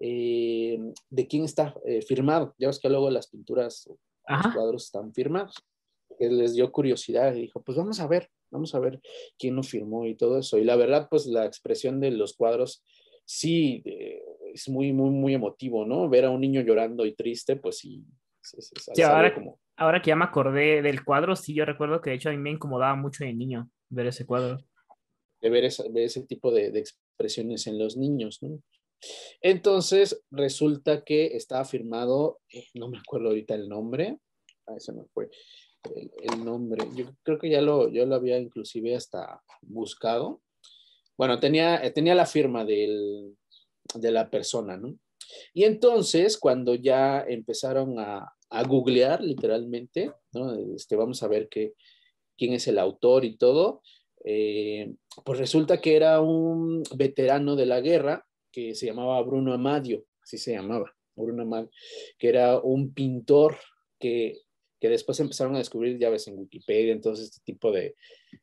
eh, 0.00 0.78
de 1.11 1.26
quién 1.26 1.45
está 1.45 1.75
eh, 1.85 2.02
firmado. 2.02 2.55
Ya 2.59 2.69
ves 2.69 2.78
que 2.78 2.88
luego 2.88 3.11
las 3.11 3.28
pinturas, 3.28 3.88
los 4.28 4.55
cuadros 4.55 4.85
están 4.85 5.12
firmados. 5.12 5.55
Que 6.19 6.28
les 6.31 6.55
dio 6.55 6.73
curiosidad 6.73 7.35
y 7.35 7.43
dijo, 7.43 7.62
pues 7.62 7.76
vamos 7.76 8.00
a 8.00 8.07
ver, 8.07 8.31
vamos 8.50 8.75
a 8.75 8.81
ver 8.81 9.00
quién 9.38 9.57
lo 9.57 9.62
firmó 9.62 10.07
y 10.07 10.17
todo 10.17 10.38
eso. 10.38 10.59
Y 10.59 10.64
la 10.64 10.76
verdad, 10.76 11.09
pues 11.11 11.26
la 11.26 11.45
expresión 11.45 12.00
de 12.00 12.11
los 12.11 12.35
cuadros 12.35 12.83
sí 13.25 13.83
es 14.55 14.69
muy, 14.69 14.93
muy, 14.93 15.11
muy 15.11 15.35
emotivo, 15.35 15.85
¿no? 15.85 16.09
Ver 16.09 16.25
a 16.25 16.31
un 16.31 16.40
niño 16.40 16.61
llorando 16.62 17.07
y 17.07 17.14
triste, 17.14 17.57
pues 17.57 17.78
sí. 17.78 18.05
sí 18.43 19.02
ahora, 19.02 19.35
como... 19.35 19.61
ahora 19.76 20.00
que 20.00 20.09
ya 20.09 20.17
me 20.17 20.25
acordé 20.25 20.83
del 20.83 21.05
cuadro, 21.05 21.37
sí, 21.37 21.55
yo 21.55 21.64
recuerdo 21.64 22.00
que 22.00 22.11
de 22.11 22.17
hecho 22.17 22.31
a 22.31 22.33
mí 22.33 22.38
me 22.38 22.50
incomodaba 22.50 22.97
mucho 22.97 23.25
de 23.25 23.35
niño 23.35 23.71
ver 23.90 24.07
ese 24.07 24.26
cuadro. 24.26 24.59
De 25.40 25.50
ver, 25.50 25.64
ese 25.64 26.26
tipo 26.26 26.50
de, 26.50 26.67
expresiones 26.78 27.67
en 27.67 27.78
los 27.78 27.97
niños, 27.97 28.43
¿no? 28.43 28.61
Entonces, 29.40 30.25
resulta 30.33 31.05
que 31.05 31.37
estaba 31.37 31.64
firmado, 31.64 32.40
eh, 32.52 32.67
no 32.75 32.88
me 32.88 32.99
acuerdo 32.99 33.28
ahorita 33.28 33.55
el 33.55 33.69
nombre, 33.69 34.19
ah, 34.67 34.75
ese 34.76 34.93
no 34.93 35.07
fue 35.14 35.31
el, 35.85 36.45
nombre, 36.45 36.85
yo 36.95 37.07
creo 37.23 37.39
que 37.39 37.51
ya 37.51 37.61
lo, 37.61 37.89
yo 37.89 38.07
lo 38.07 38.15
había 38.15 38.39
inclusive 38.39 38.95
hasta 38.95 39.43
buscado. 39.63 40.41
Bueno, 41.17 41.41
tenía, 41.41 41.93
tenía 41.93 42.15
la 42.15 42.27
firma 42.27 42.65
de 42.65 43.35
la 43.95 44.31
persona, 44.31 44.77
¿no? 44.77 44.99
Y 45.53 45.65
entonces, 45.65 46.39
cuando 46.39 46.75
ya 46.75 47.21
empezaron 47.27 47.99
a, 47.99 48.33
a 48.51 48.63
googlear 48.65 49.23
literalmente, 49.23 50.13
¿no? 50.33 50.55
Este, 50.75 50.97
vamos 50.97 51.23
a 51.23 51.29
ver 51.29 51.49
quién 51.49 52.53
es 52.53 52.67
el 52.69 52.79
autor 52.79 53.25
y 53.25 53.37
todo, 53.37 53.83
eh, 54.25 54.95
pues 55.25 55.39
resulta 55.39 55.81
que 55.81 55.97
era 55.97 56.21
un 56.21 56.83
veterano 56.97 57.57
de 57.57 57.67
la 57.67 57.81
guerra 57.81 58.27
que 58.51 58.75
se 58.75 58.87
llamaba 58.87 59.21
Bruno 59.23 59.53
Amadio, 59.53 60.05
así 60.23 60.39
se 60.39 60.53
llamaba, 60.53 60.93
Bruno 61.15 61.43
Amadio, 61.43 61.71
que 62.19 62.29
era 62.29 62.59
un 62.59 62.93
pintor 62.95 63.59
que, 63.99 64.41
que 64.81 64.89
después 64.89 65.19
empezaron 65.21 65.55
a 65.55 65.59
descubrir, 65.59 65.99
ya 65.99 66.11
ves, 66.11 66.29
en 66.29 66.39
Wikipedia, 66.39 66.93
entonces 66.93 67.27
este 67.27 67.41
tipo 67.45 67.73
de, 67.73 67.95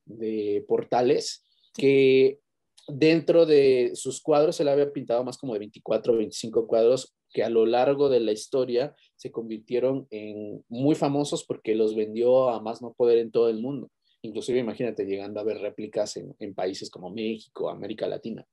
de 0.05 0.63
portales, 0.67 1.43
que 1.73 2.39
dentro 2.87 3.45
de 3.45 3.91
sus 3.95 4.21
cuadros, 4.21 4.59
él 4.59 4.67
había 4.67 4.91
pintado 4.91 5.23
más 5.23 5.37
como 5.37 5.53
de 5.53 5.59
24 5.59 6.13
o 6.13 6.17
25 6.17 6.67
cuadros 6.67 7.15
que 7.31 7.43
a 7.43 7.49
lo 7.49 7.65
largo 7.65 8.07
de 8.07 8.21
la 8.21 8.31
historia 8.31 8.95
se 9.17 9.29
convirtieron 9.29 10.07
en 10.09 10.63
muy 10.69 10.95
famosos 10.95 11.43
porque 11.43 11.75
los 11.75 11.93
vendió 11.93 12.49
a 12.49 12.61
más 12.61 12.81
no 12.81 12.93
poder 12.93 13.17
en 13.17 13.31
todo 13.31 13.49
el 13.49 13.59
mundo. 13.59 13.91
Inclusive 14.21 14.59
imagínate 14.59 15.05
llegando 15.05 15.39
a 15.39 15.43
ver 15.43 15.57
réplicas 15.57 16.15
en, 16.15 16.33
en 16.39 16.55
países 16.55 16.89
como 16.89 17.09
México, 17.09 17.69
América 17.69 18.07
Latina. 18.07 18.47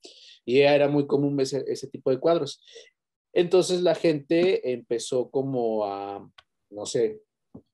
Y 0.45 0.59
era 0.59 0.89
muy 0.89 1.07
común 1.07 1.39
ese, 1.41 1.63
ese 1.69 1.87
tipo 1.87 2.11
de 2.11 2.19
cuadros. 2.19 2.61
Entonces 3.33 3.83
la 3.83 3.95
gente 3.95 4.73
empezó 4.73 5.31
como 5.31 5.87
a, 5.87 6.29
no 6.71 6.85
sé, 6.85 7.21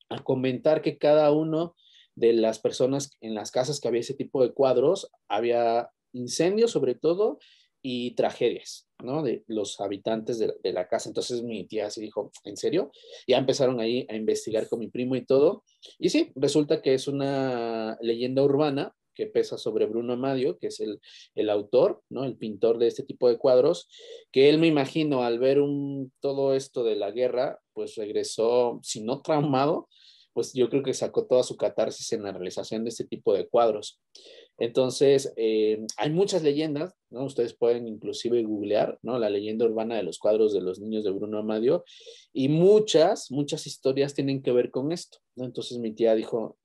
a 0.09 0.23
comentar 0.23 0.83
que 0.83 0.99
cada 0.99 1.31
uno 1.33 1.75
de 2.15 2.33
las 2.33 2.59
personas 2.59 3.13
en 3.21 3.35
las 3.35 3.51
casas 3.51 3.81
que 3.81 3.89
había 3.89 4.01
ese 4.01 4.15
tipo 4.15 4.43
de 4.43 4.53
cuadros, 4.53 5.11
había 5.29 5.91
incendios 6.13 6.73
sobre 6.73 6.95
todo 6.95 7.39
y 7.81 8.15
tragedias, 8.17 8.89
¿no? 9.03 9.23
De 9.23 9.45
los 9.47 9.81
habitantes 9.81 10.39
de, 10.39 10.53
de, 10.63 10.73
la 10.73 10.89
casa. 10.89 11.09
Entonces 11.09 11.43
mi 11.43 11.67
tía 11.67 11.87
así 11.87 12.01
dijo, 12.01 12.33
¿en 12.45 12.57
serio? 12.57 12.91
Ya 13.29 13.39
empezaron 13.39 13.79
ahí 13.79 14.05
a 14.11 14.17
investigar 14.17 14.69
con 14.69 14.81
mi 14.81 14.89
primo 14.89 15.15
y 15.15 15.25
todo. 15.25 15.63
Y 15.99 16.09
sí, 16.09 16.33
resulta 16.35 16.83
que 16.83 16.95
es 16.95 17.07
una 17.07 17.97
leyenda 18.01 18.43
urbana 18.43 18.97
que 19.19 19.27
pesa 19.27 19.59
sobre 19.59 19.87
Bruno 19.87 20.13
Amadio, 20.13 20.59
que 20.59 20.69
es 20.69 20.79
el, 20.79 21.01
el, 21.35 21.51
autor, 21.51 22.03
¿no? 22.09 22.23
El 22.25 22.37
pintor 22.37 22.79
de 22.79 22.87
este 22.87 23.03
tipo 23.03 23.29
de 23.29 23.37
cuadros, 23.37 23.89
que 24.31 24.49
él 24.49 24.59
me 24.59 24.69
imagino 24.69 25.25
al 25.25 25.41
ver 25.41 25.61
un, 25.61 26.13
todo 26.21 26.55
esto 26.55 26.85
de 26.85 26.95
la 26.95 27.11
guerra, 27.11 27.59
pues 27.73 27.97
regresó, 27.97 28.79
si 28.85 29.03
no 29.03 29.21
traumado, 29.21 29.89
pues 30.33 30.53
yo 30.53 30.71
creo 30.71 30.85
que 30.85 30.95
sacó 30.95 31.27
toda 31.27 31.43
su 31.43 31.57
catarsis 31.57 32.13
en 32.13 32.23
la 32.23 32.31
realización 32.31 32.85
de 32.85 32.91
este 32.91 33.05
tipo 33.05 33.35
de 33.35 33.49
cuadros. 33.49 34.01
Entonces, 34.57 35.33
eh, 35.37 35.85
hay 35.97 36.11
muchas 36.11 36.45
leyendas, 36.45 36.95
¿no? 37.11 37.25
Ustedes 37.25 37.57
pueden 37.57 37.89
inclusive 37.89 38.45
googlear, 38.45 39.01
¿no? 39.03 39.19
La 39.19 39.31
leyenda 39.31 39.65
urbana 39.65 39.97
de 39.97 40.05
los 40.05 40.21
cuadros 40.21 40.53
de 40.53 40.61
los 40.61 40.79
niños 40.79 41.03
de 41.03 41.11
Bruno 41.11 41.39
Amadio, 41.39 41.83
y 42.33 42.49
muchas, 42.49 43.33
muchas 43.33 43.67
historias 43.67 44.15
tienen 44.15 44.41
que 44.41 44.53
ver 44.53 44.71
con 44.71 44.93
esto, 44.93 45.19
¿no? 45.35 45.45
Entonces 45.45 45.79
mi 45.79 45.93
tía 45.93 46.15
dijo, 46.15 46.57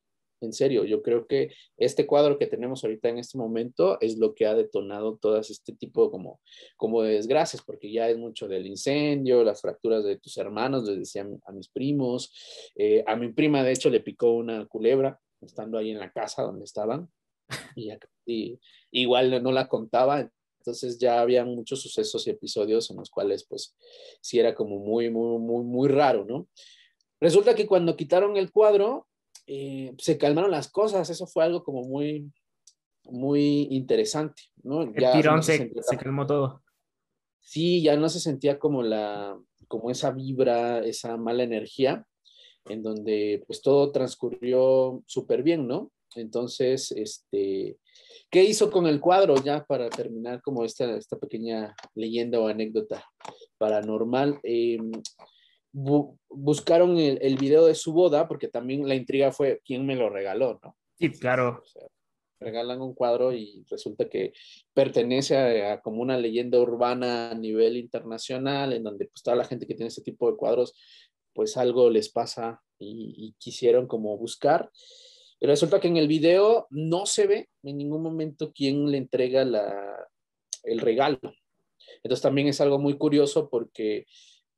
en 0.46 0.54
serio, 0.54 0.86
yo 0.86 1.02
creo 1.02 1.28
que 1.28 1.54
este 1.78 2.06
cuadro 2.06 2.38
que 2.38 2.48
tenemos 2.48 2.84
ahorita 2.84 3.10
en 3.10 3.18
este 3.18 3.38
momento 3.38 4.00
es 4.02 4.18
lo 4.18 4.34
que 4.34 4.46
ha 4.46 4.54
detonado 4.54 5.18
todas 5.18 5.50
este 5.50 5.74
tipo 5.74 6.12
como, 6.12 6.40
como 6.78 7.02
de 7.02 7.14
desgracias, 7.14 7.62
porque 7.64 7.92
ya 7.92 8.10
es 8.10 8.18
mucho 8.18 8.48
del 8.48 8.68
incendio, 8.68 9.44
las 9.44 9.62
fracturas 9.62 10.04
de 10.04 10.18
tus 10.18 10.38
hermanos, 10.38 10.88
les 10.88 11.00
decía 11.00 11.28
a 11.46 11.52
mis 11.52 11.70
primos, 11.70 12.34
eh, 12.76 13.04
a 13.08 13.16
mi 13.16 13.32
prima 13.32 13.64
de 13.64 13.72
hecho 13.72 13.90
le 13.90 14.00
picó 14.00 14.32
una 14.32 14.66
culebra 14.66 15.20
estando 15.42 15.78
ahí 15.78 15.92
en 15.92 16.00
la 16.00 16.12
casa 16.12 16.44
donde 16.44 16.66
estaban 16.66 17.10
y, 17.76 17.92
y 18.26 18.60
igual 18.92 19.44
no 19.44 19.52
la 19.52 19.68
contaba, 19.68 20.30
entonces 20.64 20.98
ya 20.98 21.20
había 21.20 21.44
muchos 21.44 21.82
sucesos 21.82 22.26
y 22.26 22.30
episodios 22.30 22.90
en 22.90 22.96
los 22.98 23.10
cuales 23.10 23.46
pues 23.46 23.76
sí 24.22 24.40
era 24.40 24.56
como 24.56 24.80
muy, 24.80 25.10
muy, 25.10 25.38
muy, 25.38 25.64
muy 25.66 25.90
raro, 25.90 26.24
¿no? 26.24 26.48
Resulta 27.20 27.54
que 27.54 27.68
cuando 27.68 27.98
quitaron 27.98 28.38
el 28.38 28.52
cuadro, 28.52 29.08
eh, 29.48 29.94
se 29.98 30.18
calmaron 30.18 30.52
las 30.52 30.72
cosas, 30.72 31.10
eso 31.10 31.28
fue 31.28 31.44
algo 31.44 31.64
como 31.64 31.82
muy, 31.84 32.32
muy 33.06 33.68
interesante, 33.72 34.44
¿no? 34.64 34.84
El 34.84 34.94
ya 34.96 35.14
tirón 35.14 35.38
no 35.38 35.44
se, 35.44 35.58
se, 35.58 35.84
se, 35.84 35.98
calmó 35.98 36.26
todo. 36.26 36.64
Sí, 37.42 37.82
ya 37.82 37.98
no 37.98 38.10
se 38.10 38.20
sentía 38.20 38.58
como 38.58 38.84
la, 38.84 39.38
como 39.68 39.90
esa 39.90 40.12
vibra, 40.12 40.80
esa 40.80 41.18
mala 41.18 41.44
energía, 41.44 42.06
en 42.66 42.82
donde 42.82 43.44
pues 43.46 43.62
todo 43.62 43.92
transcurrió 43.92 45.04
súper 45.06 45.44
bien, 45.44 45.68
¿no? 45.68 45.92
Entonces, 46.16 46.92
este, 46.92 47.78
¿qué 48.30 48.44
hizo 48.44 48.72
con 48.72 48.88
el 48.88 49.00
cuadro 49.00 49.36
ya 49.44 49.66
para 49.66 49.90
terminar 49.90 50.42
como 50.42 50.64
esta, 50.64 50.96
esta 50.96 51.18
pequeña 51.18 51.76
leyenda 51.96 52.40
o 52.40 52.48
anécdota 52.48 53.04
paranormal? 53.58 54.40
Eh, 54.44 54.78
bu 55.74 56.18
buscaron 56.30 56.98
el, 56.98 57.20
el, 57.22 57.36
video 57.36 57.66
de 57.66 57.76
su 57.76 57.94
boda, 57.94 58.28
porque 58.28 58.48
también 58.48 58.88
la 58.88 58.96
intriga 58.96 59.32
fue 59.32 59.62
quién 59.66 59.86
me 59.86 59.96
lo 59.96 60.10
regaló, 60.10 60.60
¿no? 60.64 60.78
Sí, 60.98 61.12
claro. 61.12 61.60
O 61.62 61.66
sea, 61.66 61.88
regalan 62.40 62.82
un 62.82 62.94
cuadro 62.94 63.34
y 63.34 63.66
resulta 63.70 64.08
que 64.08 64.34
pertenece 64.74 65.38
a, 65.38 65.74
a, 65.74 65.82
como 65.82 66.02
una 66.02 66.18
leyenda 66.18 66.60
urbana 66.60 67.32
a 67.32 67.36
nivel 67.36 67.78
internacional, 67.78 68.74
en 68.74 68.84
donde 68.84 69.06
pues 69.06 69.24
toda 69.24 69.36
la 69.36 69.46
gente 69.46 69.68
que 69.68 69.76
tiene 69.76 69.90
este 69.90 70.02
tipo 70.02 70.30
de 70.32 70.38
cuadros, 70.38 70.74
pues 71.34 71.58
algo 71.58 71.90
les 71.90 72.10
pasa 72.10 72.62
y, 72.80 73.16
y 73.18 73.34
quisieron 73.38 73.88
como 73.88 74.18
buscar. 74.18 74.72
Y 75.40 75.48
resulta 75.48 75.80
que 75.80 75.88
en 75.88 75.98
el 75.98 76.08
video 76.08 76.68
no 76.70 77.06
se 77.06 77.28
ve 77.28 77.50
en 77.64 77.78
ningún 77.78 78.02
momento 78.02 78.54
quién 78.54 78.90
le 78.90 78.98
entrega 78.98 79.44
la, 79.44 80.08
el 80.64 80.80
regalo. 80.80 81.20
Entonces 81.98 82.22
también 82.22 82.48
es 82.48 82.62
algo 82.62 82.80
muy 82.80 82.98
curioso 82.98 83.50
porque 83.50 84.06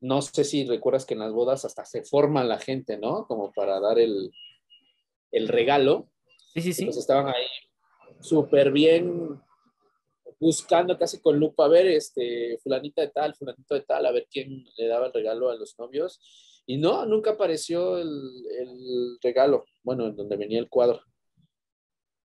no 0.06 0.22
sé 0.22 0.44
si 0.44 0.66
recuerdas 0.66 1.06
que 1.06 1.16
en 1.16 1.22
las 1.22 1.34
bodas 1.34 1.66
hasta 1.66 1.84
se 1.84 2.04
forma 2.04 2.44
la 2.44 2.60
gente, 2.60 2.98
¿no? 2.98 3.26
Como 3.26 3.52
para 3.52 3.80
dar 3.80 3.98
el, 3.98 4.32
el 5.32 5.48
regalo. 5.48 6.10
Sí, 6.54 6.62
sí, 6.62 6.74
sí. 6.74 6.84
Entonces 6.84 7.02
estaban 7.02 7.28
ahí 7.28 7.48
súper 8.20 8.72
bien 8.72 9.42
buscando 10.40 10.98
casi 10.98 11.20
con 11.22 11.40
lupa 11.40 11.66
a 11.66 11.70
ver, 11.70 11.88
este, 11.88 12.60
fulanita 12.62 13.02
de 13.02 13.08
tal, 13.08 13.34
fulanito 13.34 13.74
de 13.74 13.82
tal, 13.82 14.06
a 14.06 14.12
ver 14.12 14.28
quién 14.30 14.66
le 14.78 14.88
daba 14.88 15.08
el 15.08 15.14
regalo 15.14 15.50
a 15.50 15.56
los 15.56 15.78
novios. 15.80 16.22
Y 16.68 16.78
no, 16.78 17.06
nunca 17.08 17.32
apareció 17.32 17.98
el, 17.98 18.10
el 18.60 19.18
regalo, 19.24 19.66
bueno, 19.84 20.06
en 20.06 20.16
donde 20.16 20.38
venía 20.38 20.60
el 20.60 20.70
cuadro. 20.70 21.02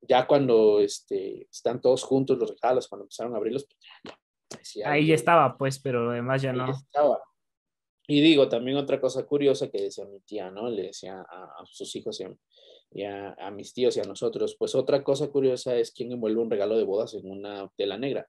Ya 0.01 0.27
cuando 0.27 0.81
este, 0.81 1.47
están 1.49 1.79
todos 1.79 2.03
juntos 2.03 2.37
los 2.37 2.49
regalos, 2.49 2.89
cuando 2.89 3.03
empezaron 3.03 3.33
a 3.35 3.37
abrirlos, 3.37 3.65
pues 3.65 4.73
ya, 4.73 4.83
ya 4.83 4.91
Ahí 4.91 5.07
ya 5.07 5.15
estaba, 5.15 5.57
pues, 5.57 5.79
pero 5.79 6.11
además 6.11 6.41
ya 6.41 6.51
no. 6.51 6.69
Estaba. 6.71 7.21
Y 8.09 8.21
digo, 8.21 8.49
también 8.49 8.75
otra 8.75 8.99
cosa 8.99 9.23
curiosa 9.23 9.69
que 9.69 9.83
decía 9.83 10.03
mi 10.05 10.19
tía, 10.21 10.49
¿no? 10.49 10.67
Le 10.67 10.87
decía 10.87 11.21
a, 11.21 11.43
a 11.61 11.65
sus 11.67 11.95
hijos 11.95 12.19
y, 12.19 12.23
a, 12.23 12.35
y 12.91 13.03
a, 13.03 13.33
a, 13.33 13.51
mis 13.51 13.71
tíos 13.71 13.95
y 13.97 13.99
a 13.99 14.03
nosotros, 14.03 14.55
pues 14.57 14.73
otra 14.73 15.03
cosa 15.03 15.27
curiosa 15.29 15.75
es 15.75 15.91
quién 15.91 16.11
envuelve 16.11 16.41
un 16.41 16.49
regalo 16.49 16.75
de 16.75 16.85
bodas 16.85 17.13
en 17.13 17.29
una 17.29 17.69
tela 17.77 17.99
negra, 17.99 18.27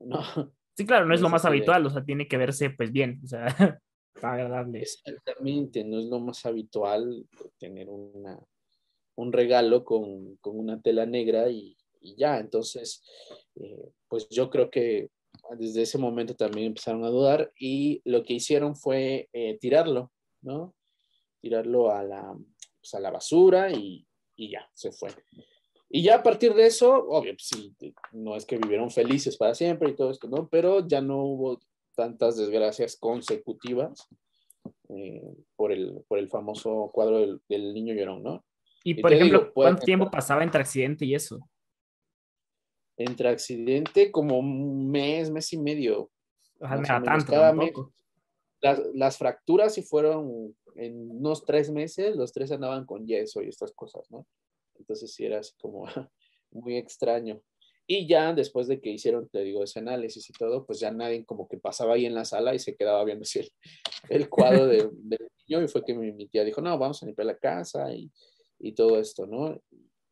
¿no? 0.00 0.20
Sí, 0.74 0.86
claro, 0.86 1.04
no 1.04 1.14
es 1.14 1.20
lo 1.20 1.28
más 1.28 1.44
habitual, 1.44 1.84
o 1.84 1.90
sea, 1.90 2.02
tiene 2.02 2.26
que 2.26 2.38
verse 2.38 2.70
pues 2.70 2.92
bien, 2.92 3.20
o 3.22 3.26
sea, 3.26 3.44
agradable. 4.22 4.80
Exactamente, 4.80 5.84
no 5.84 5.98
es 5.98 6.06
lo 6.06 6.18
más 6.18 6.46
habitual 6.46 7.26
tener 7.58 7.90
una, 7.90 8.38
un 9.16 9.32
regalo 9.32 9.84
con, 9.84 10.36
con 10.36 10.58
una 10.58 10.80
tela 10.80 11.04
negra 11.04 11.50
y, 11.50 11.76
y 12.00 12.16
ya, 12.16 12.38
entonces, 12.38 13.02
eh, 13.56 13.92
pues 14.08 14.28
yo 14.30 14.48
creo 14.48 14.70
que 14.70 15.10
desde 15.58 15.82
ese 15.82 15.98
momento 15.98 16.34
también 16.34 16.68
empezaron 16.68 17.04
a 17.04 17.08
dudar 17.08 17.52
y 17.58 18.00
lo 18.04 18.22
que 18.22 18.34
hicieron 18.34 18.76
fue 18.76 19.28
eh, 19.32 19.58
tirarlo, 19.60 20.12
¿no? 20.40 20.74
Tirarlo 21.40 21.90
a 21.90 22.02
la, 22.02 22.34
pues 22.80 22.94
a 22.94 23.00
la 23.00 23.10
basura 23.10 23.70
y, 23.70 24.06
y, 24.36 24.50
ya, 24.50 24.68
se 24.74 24.92
fue. 24.92 25.10
Y 25.90 26.02
ya 26.02 26.16
a 26.16 26.22
partir 26.22 26.54
de 26.54 26.66
eso, 26.66 26.92
obvio, 27.08 27.34
pues 27.34 27.48
sí, 27.48 27.74
no 28.12 28.36
es 28.36 28.46
que 28.46 28.56
vivieron 28.56 28.90
felices 28.90 29.36
para 29.36 29.54
siempre 29.54 29.90
y 29.90 29.96
todo 29.96 30.10
esto, 30.10 30.28
¿no? 30.28 30.48
Pero 30.48 30.86
ya 30.86 31.00
no 31.00 31.22
hubo 31.24 31.60
tantas 31.94 32.36
desgracias 32.36 32.96
consecutivas 32.96 34.08
eh, 34.88 35.34
por, 35.56 35.72
el, 35.72 36.02
por 36.08 36.18
el 36.18 36.28
famoso 36.28 36.90
cuadro 36.92 37.18
del, 37.18 37.40
del 37.48 37.74
niño 37.74 37.94
llorón, 37.94 38.22
¿no? 38.22 38.44
Y, 38.84 38.94
por 38.94 39.12
ejemplo, 39.12 39.38
digo, 39.40 39.52
¿cuánto 39.52 39.82
tiempo 39.82 40.10
pasaba 40.10 40.42
entre 40.42 40.60
accidente 40.60 41.04
y 41.04 41.14
eso? 41.14 41.38
Entre 43.04 43.28
accidente 43.28 44.10
como 44.10 44.38
un 44.38 44.90
mes, 44.90 45.30
mes 45.30 45.52
y 45.52 45.58
medio. 45.58 46.10
Ajá, 46.60 46.76
no 46.76 47.04
tanto, 47.04 47.32
cada 47.32 47.52
mes. 47.52 47.72
Las, 48.60 48.80
las, 48.94 49.18
fracturas 49.18 49.74
sí 49.74 49.82
fueron 49.82 50.54
en 50.76 51.10
unos 51.10 51.44
tres 51.44 51.70
meses, 51.70 52.16
los 52.16 52.32
tres 52.32 52.52
andaban 52.52 52.86
con 52.86 53.06
yeso 53.06 53.42
y 53.42 53.48
estas 53.48 53.72
cosas, 53.72 54.08
¿no? 54.10 54.26
Entonces 54.78 55.12
sí 55.12 55.24
era 55.24 55.40
así 55.40 55.52
como 55.60 55.84
muy 56.50 56.76
extraño. 56.76 57.40
Y 57.86 58.06
ya 58.06 58.32
después 58.32 58.68
de 58.68 58.80
que 58.80 58.90
hicieron, 58.90 59.28
te 59.28 59.40
digo, 59.40 59.64
ese 59.64 59.80
análisis 59.80 60.28
y 60.30 60.32
todo, 60.32 60.64
pues 60.64 60.78
ya 60.78 60.90
nadie 60.92 61.24
como 61.24 61.48
que 61.48 61.58
pasaba 61.58 61.94
ahí 61.94 62.06
en 62.06 62.14
la 62.14 62.24
sala 62.24 62.54
y 62.54 62.58
se 62.58 62.76
quedaba 62.76 63.04
viendo 63.04 63.22
así 63.22 63.40
el, 63.40 63.50
el 64.08 64.28
cuadro 64.28 64.66
de, 64.66 64.88
del 64.92 65.28
niño 65.46 65.62
y 65.62 65.68
fue 65.68 65.84
que 65.84 65.94
mi, 65.94 66.12
mi, 66.12 66.28
tía 66.28 66.44
dijo, 66.44 66.60
no, 66.60 66.78
vamos 66.78 67.02
a 67.02 67.06
limpiar 67.06 67.26
la 67.26 67.36
casa 67.36 67.92
y, 67.92 68.10
y 68.60 68.72
todo 68.72 68.98
esto, 68.98 69.26
¿no? 69.26 69.60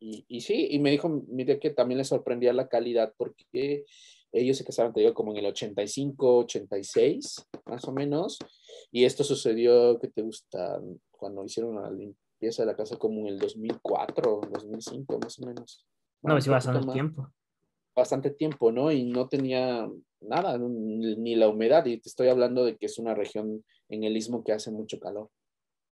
Y, 0.00 0.24
y, 0.28 0.40
sí, 0.40 0.68
y 0.70 0.78
me 0.78 0.90
dijo, 0.90 1.08
mire 1.28 1.60
que 1.60 1.70
también 1.70 1.98
le 1.98 2.04
sorprendía 2.04 2.52
la 2.52 2.68
calidad 2.68 3.12
porque 3.16 3.84
ellos 4.32 4.56
se 4.56 4.64
casaron, 4.64 4.92
te 4.92 5.00
digo, 5.00 5.14
como 5.14 5.32
en 5.32 5.38
el 5.38 5.46
85, 5.46 6.38
86, 6.38 7.46
más 7.66 7.84
o 7.84 7.92
menos. 7.92 8.38
Y 8.92 9.04
esto 9.04 9.24
sucedió, 9.24 9.98
que 9.98 10.08
te 10.08 10.22
gusta? 10.22 10.80
Cuando 11.10 11.44
hicieron 11.44 11.74
la 11.76 11.90
limpieza 11.90 12.62
de 12.62 12.66
la 12.66 12.76
casa, 12.76 12.96
como 12.96 13.20
en 13.20 13.26
el 13.28 13.38
2004, 13.38 14.40
2005, 14.52 15.18
más 15.18 15.38
o 15.40 15.46
menos. 15.46 15.86
No, 16.22 16.30
bueno, 16.30 16.40
sí, 16.40 16.50
bastante 16.50 16.86
más, 16.86 16.94
tiempo. 16.94 17.32
Bastante 17.94 18.30
tiempo, 18.30 18.70
¿no? 18.70 18.92
Y 18.92 19.04
no 19.04 19.28
tenía 19.28 19.90
nada, 20.20 20.58
ni 20.58 21.34
la 21.34 21.48
humedad. 21.48 21.84
Y 21.86 21.98
te 21.98 22.08
estoy 22.08 22.28
hablando 22.28 22.64
de 22.64 22.76
que 22.76 22.86
es 22.86 22.98
una 22.98 23.14
región 23.14 23.64
en 23.88 24.04
el 24.04 24.16
istmo 24.16 24.44
que 24.44 24.52
hace 24.52 24.70
mucho 24.70 25.00
calor. 25.00 25.28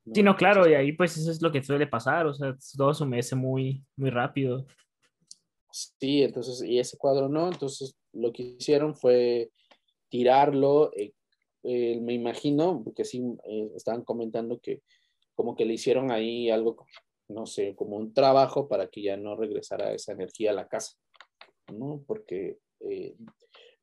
¿No? 0.05 0.13
Sí, 0.13 0.23
no, 0.23 0.35
claro, 0.35 0.69
y 0.69 0.73
ahí 0.73 0.91
pues 0.93 1.17
eso 1.17 1.31
es 1.31 1.41
lo 1.41 1.51
que 1.51 1.63
suele 1.63 1.87
pasar, 1.87 2.25
o 2.27 2.33
sea, 2.33 2.55
todo 2.77 2.93
se 2.93 3.03
humedece 3.03 3.35
muy, 3.35 3.83
muy 3.95 4.09
rápido. 4.09 4.65
Sí, 5.71 6.23
entonces, 6.23 6.61
y 6.63 6.79
ese 6.79 6.97
cuadro 6.97 7.29
no, 7.29 7.47
entonces 7.47 7.95
lo 8.13 8.33
que 8.33 8.43
hicieron 8.59 8.95
fue 8.95 9.51
tirarlo, 10.09 10.91
eh, 10.95 11.13
eh, 11.63 11.99
me 12.01 12.13
imagino, 12.13 12.81
porque 12.83 13.05
sí 13.05 13.23
eh, 13.47 13.71
estaban 13.75 14.03
comentando 14.03 14.59
que 14.59 14.81
como 15.35 15.55
que 15.55 15.65
le 15.65 15.73
hicieron 15.73 16.11
ahí 16.11 16.49
algo, 16.49 16.85
no 17.27 17.45
sé, 17.45 17.75
como 17.75 17.95
un 17.95 18.13
trabajo 18.13 18.67
para 18.67 18.87
que 18.87 19.01
ya 19.01 19.17
no 19.17 19.35
regresara 19.35 19.93
esa 19.93 20.11
energía 20.11 20.51
a 20.51 20.55
la 20.55 20.67
casa, 20.67 20.97
¿no? 21.73 22.03
Porque 22.05 22.59
eh, 22.81 23.15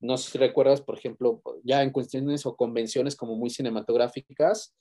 no 0.01 0.17
sé 0.17 0.33
si 0.33 0.39
recuerdas, 0.39 0.81
por 0.83 0.99
ejemplo, 0.99 1.43
ya 1.65 1.83
en 1.83 1.91
cuestiones 1.91 2.47
o 2.47 2.57
convenciones 2.57 3.17
como 3.17 3.37
muy 3.37 3.51
cinematográficas, 3.51 4.77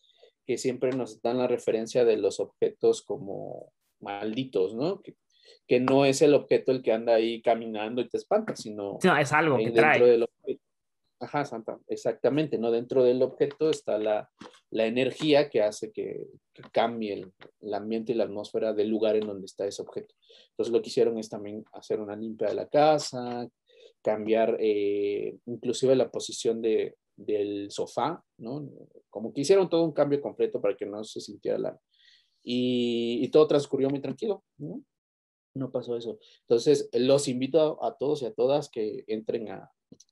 que 0.48 0.58
siempre 0.58 0.92
nos 0.92 1.22
dan 1.22 1.39
la 1.39 1.48
referencia 1.48 2.06
de 2.06 2.16
los 2.16 2.39
objetos 2.39 3.01
como 3.01 3.74
malditos, 4.00 4.74
¿no? 4.74 5.01
Que, 5.01 5.16
que 5.68 5.82
no 5.82 6.06
es 6.06 6.22
el 6.22 6.34
objeto 6.34 6.72
el 6.72 6.82
que 6.82 6.94
anda 6.94 7.16
ahí 7.16 7.42
caminando 7.42 8.01
y 8.01 8.08
te 8.08 8.18
espanta, 8.18 8.56
sino... 8.56 8.98
No, 9.04 9.18
es 9.18 9.34
algo 9.34 9.58
que 9.58 9.72
trae. 9.72 10.25
Ajá, 11.20 11.44
Santa, 11.46 11.80
exactamente, 11.88 12.60
¿no? 12.60 12.72
Dentro 12.72 13.04
del 13.04 13.24
objeto 13.24 13.72
está 13.72 13.98
la, 13.98 14.30
la 14.70 14.86
energía 14.86 15.50
que 15.50 15.63
hace 15.63 15.92
que, 15.92 16.27
cambie 16.72 17.13
el, 17.13 17.34
el, 17.62 17.74
ambiente 17.74 18.12
y 18.12 18.16
la 18.16 18.25
atmósfera 18.25 18.72
del 18.72 18.89
lugar 18.89 19.16
en 19.16 19.25
donde 19.25 19.48
está 19.48 19.66
ese 19.66 19.82
objeto. 19.82 20.13
Entonces 20.51 20.72
lo 20.72 20.82
que 20.82 20.89
hicieron 20.89 21.18
es 21.18 21.27
también 21.27 21.66
hacer 21.74 22.00
una 22.00 22.16
limpia 22.16 22.50
de 22.50 22.54
la 22.54 22.68
casa, 22.68 23.48
cambiar 24.04 24.58
eh, 24.60 25.36
inclusive 25.48 25.96
la 25.96 26.10
posición 26.10 26.62
de, 26.62 26.96
del 27.17 27.69
sofá, 27.71 28.24
¿no? 28.38 28.69
Como 29.09 29.33
que 29.33 29.41
hicieron 29.41 29.69
todo 29.69 29.83
un 29.83 29.91
cambio 29.91 30.21
completo 30.21 30.62
para 30.62 30.77
que 30.77 30.86
no 30.86 31.03
se 31.03 31.19
sintiera 31.19 31.57
la... 31.57 31.79
Y, 32.43 33.27
todo 33.29 33.47
transcurrió 33.47 33.89
muy 33.89 34.00
tranquilo, 34.00 34.45
¿no? 34.57 34.81
No 35.53 35.69
pasó 35.69 35.97
eso. 35.97 36.17
Entonces, 36.41 36.89
los 36.93 37.27
invito 37.27 37.83
a, 37.83 37.97
todos 37.97 38.21
y 38.21 38.25
a 38.25 38.33
todas 38.33 38.69
que 38.69 39.03
entren 39.07 39.50
a, 39.50 39.69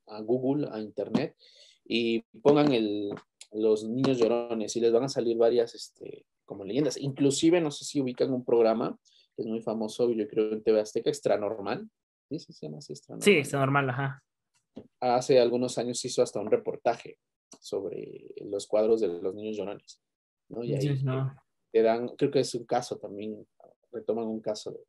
a 0.07 0.21
Google, 0.21 0.67
a 0.69 0.81
Internet, 0.81 1.37
y 1.85 2.21
pongan 2.41 2.73
el, 2.73 3.13
los 3.51 3.85
niños 3.85 4.17
llorones 4.17 4.75
y 4.75 4.81
les 4.81 4.91
van 4.91 5.03
a 5.03 5.09
salir 5.09 5.37
varias 5.37 5.75
este, 5.75 6.25
como 6.45 6.65
leyendas. 6.65 6.97
Inclusive, 6.97 7.61
no 7.61 7.71
sé 7.71 7.85
si 7.85 8.01
ubican 8.01 8.33
un 8.33 8.43
programa 8.43 8.99
que 9.35 9.43
es 9.43 9.47
muy 9.47 9.61
famoso, 9.61 10.11
yo 10.11 10.27
creo 10.27 10.51
en 10.51 10.63
TV 10.63 10.79
Azteca, 10.79 11.09
Extra 11.09 11.37
Normal. 11.37 11.89
¿Sí 12.29 12.39
se 12.39 12.65
llama 12.65 12.79
así? 12.79 12.93
Extra 12.93 13.13
Normal. 13.13 13.23
Sí, 13.23 13.31
Extra 13.37 13.59
Normal, 13.59 13.89
ajá. 13.89 14.24
Hace 14.99 15.39
algunos 15.39 15.77
años 15.77 16.03
hizo 16.05 16.21
hasta 16.21 16.39
un 16.39 16.51
reportaje 16.51 17.19
sobre 17.59 18.25
los 18.45 18.67
cuadros 18.67 19.01
de 19.01 19.07
los 19.07 19.33
niños 19.33 19.57
llorones. 19.57 20.01
¿no? 20.49 20.63
Y 20.63 20.73
ahí 20.73 21.01
no. 21.03 21.35
te 21.71 21.81
dan, 21.81 22.09
creo 22.09 22.31
que 22.31 22.39
es 22.39 22.53
un 22.55 22.65
caso 22.65 22.97
también, 22.97 23.47
retoman 23.91 24.27
un 24.27 24.41
caso 24.41 24.71
de, 24.71 24.79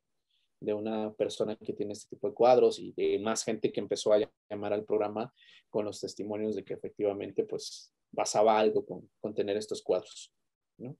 de 0.59 0.73
una 0.73 1.13
persona 1.13 1.55
que 1.55 1.73
tiene 1.73 1.93
este 1.93 2.15
tipo 2.15 2.27
de 2.27 2.33
cuadros 2.33 2.79
y 2.79 2.91
de 2.93 3.19
más 3.19 3.43
gente 3.43 3.71
que 3.71 3.79
empezó 3.79 4.13
a 4.13 4.19
llamar 4.49 4.73
al 4.73 4.85
programa 4.85 5.33
con 5.69 5.85
los 5.85 5.99
testimonios 6.01 6.55
de 6.55 6.63
que 6.63 6.73
efectivamente 6.73 7.43
pues 7.43 7.93
basaba 8.11 8.57
algo 8.59 8.85
con, 8.85 9.09
con 9.19 9.33
tener 9.33 9.57
estos 9.57 9.81
cuadros. 9.83 10.33
¿no? 10.77 10.97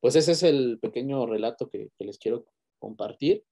Pues 0.00 0.16
ese 0.16 0.32
es 0.32 0.42
el 0.42 0.78
pequeño 0.80 1.26
relato 1.26 1.68
que, 1.68 1.90
que, 1.96 2.04
les 2.04 2.18
quiero 2.18 2.46
compartir. 2.78 3.44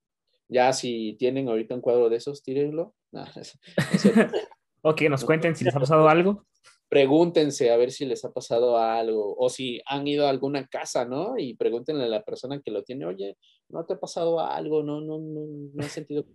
Ya 0.47 0.73
si 0.73 1.15
tienen 1.17 1.47
ahorita 1.47 1.75
un 1.75 1.81
cuadro 1.81 2.09
de 2.09 2.17
esos, 2.17 2.43
tírenlo. 2.43 2.95
o 4.81 4.95
que 4.95 5.09
nos 5.09 5.25
cuenten 5.25 5.55
si 5.55 5.63
les 5.63 5.75
ha 5.75 5.79
pasado 5.79 6.07
algo 6.07 6.45
pregúntense 6.89 7.69
a 7.71 7.77
ver 7.77 7.91
si 7.91 8.05
les 8.05 8.25
ha 8.25 8.33
pasado 8.33 8.77
algo 8.77 9.35
o 9.37 9.49
si 9.49 9.79
han 9.85 10.07
ido 10.07 10.25
a 10.25 10.31
alguna 10.31 10.67
casa, 10.67 11.05
¿no? 11.05 11.37
Y 11.37 11.53
pregúntenle 11.53 12.05
a 12.05 12.07
la 12.07 12.23
persona 12.23 12.59
que 12.61 12.71
lo 12.71 12.83
tiene, 12.83 13.05
oye, 13.05 13.37
¿no 13.69 13.85
te 13.85 13.93
ha 13.93 13.99
pasado 13.99 14.39
algo? 14.39 14.83
No, 14.83 14.99
no, 14.99 15.19
no, 15.19 15.45
no 15.71 15.83
has 15.83 15.91
sentido 15.91 16.25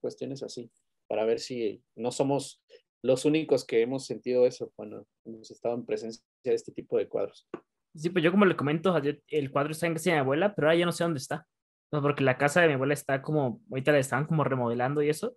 cuestiones 0.00 0.42
así, 0.42 0.70
para 1.08 1.24
ver 1.24 1.40
si 1.40 1.82
no 1.96 2.10
somos 2.10 2.62
los 3.02 3.24
únicos 3.24 3.64
que 3.64 3.80
hemos 3.80 4.04
sentido 4.04 4.46
eso 4.46 4.70
cuando 4.76 5.06
hemos 5.24 5.50
estado 5.50 5.74
en 5.74 5.86
presencia 5.86 6.22
de 6.44 6.54
este 6.54 6.72
tipo 6.72 6.98
de 6.98 7.08
cuadros. 7.08 7.48
Sí, 7.94 8.10
pues 8.10 8.22
yo 8.22 8.30
como 8.30 8.44
le 8.44 8.56
comento, 8.56 8.94
el 9.28 9.50
cuadro 9.50 9.72
está 9.72 9.86
en 9.86 9.94
casa 9.94 10.10
de 10.10 10.16
mi 10.16 10.20
abuela, 10.20 10.54
pero 10.54 10.68
ahora 10.68 10.78
ya 10.78 10.86
no 10.86 10.92
sé 10.92 11.04
dónde 11.04 11.18
está. 11.18 11.46
porque 11.90 12.24
la 12.24 12.36
casa 12.36 12.60
de 12.60 12.68
mi 12.68 12.74
abuela 12.74 12.94
está 12.94 13.22
como, 13.22 13.62
ahorita 13.70 13.92
la 13.92 13.98
están 13.98 14.26
como 14.26 14.44
remodelando 14.44 15.02
y 15.02 15.08
eso. 15.08 15.36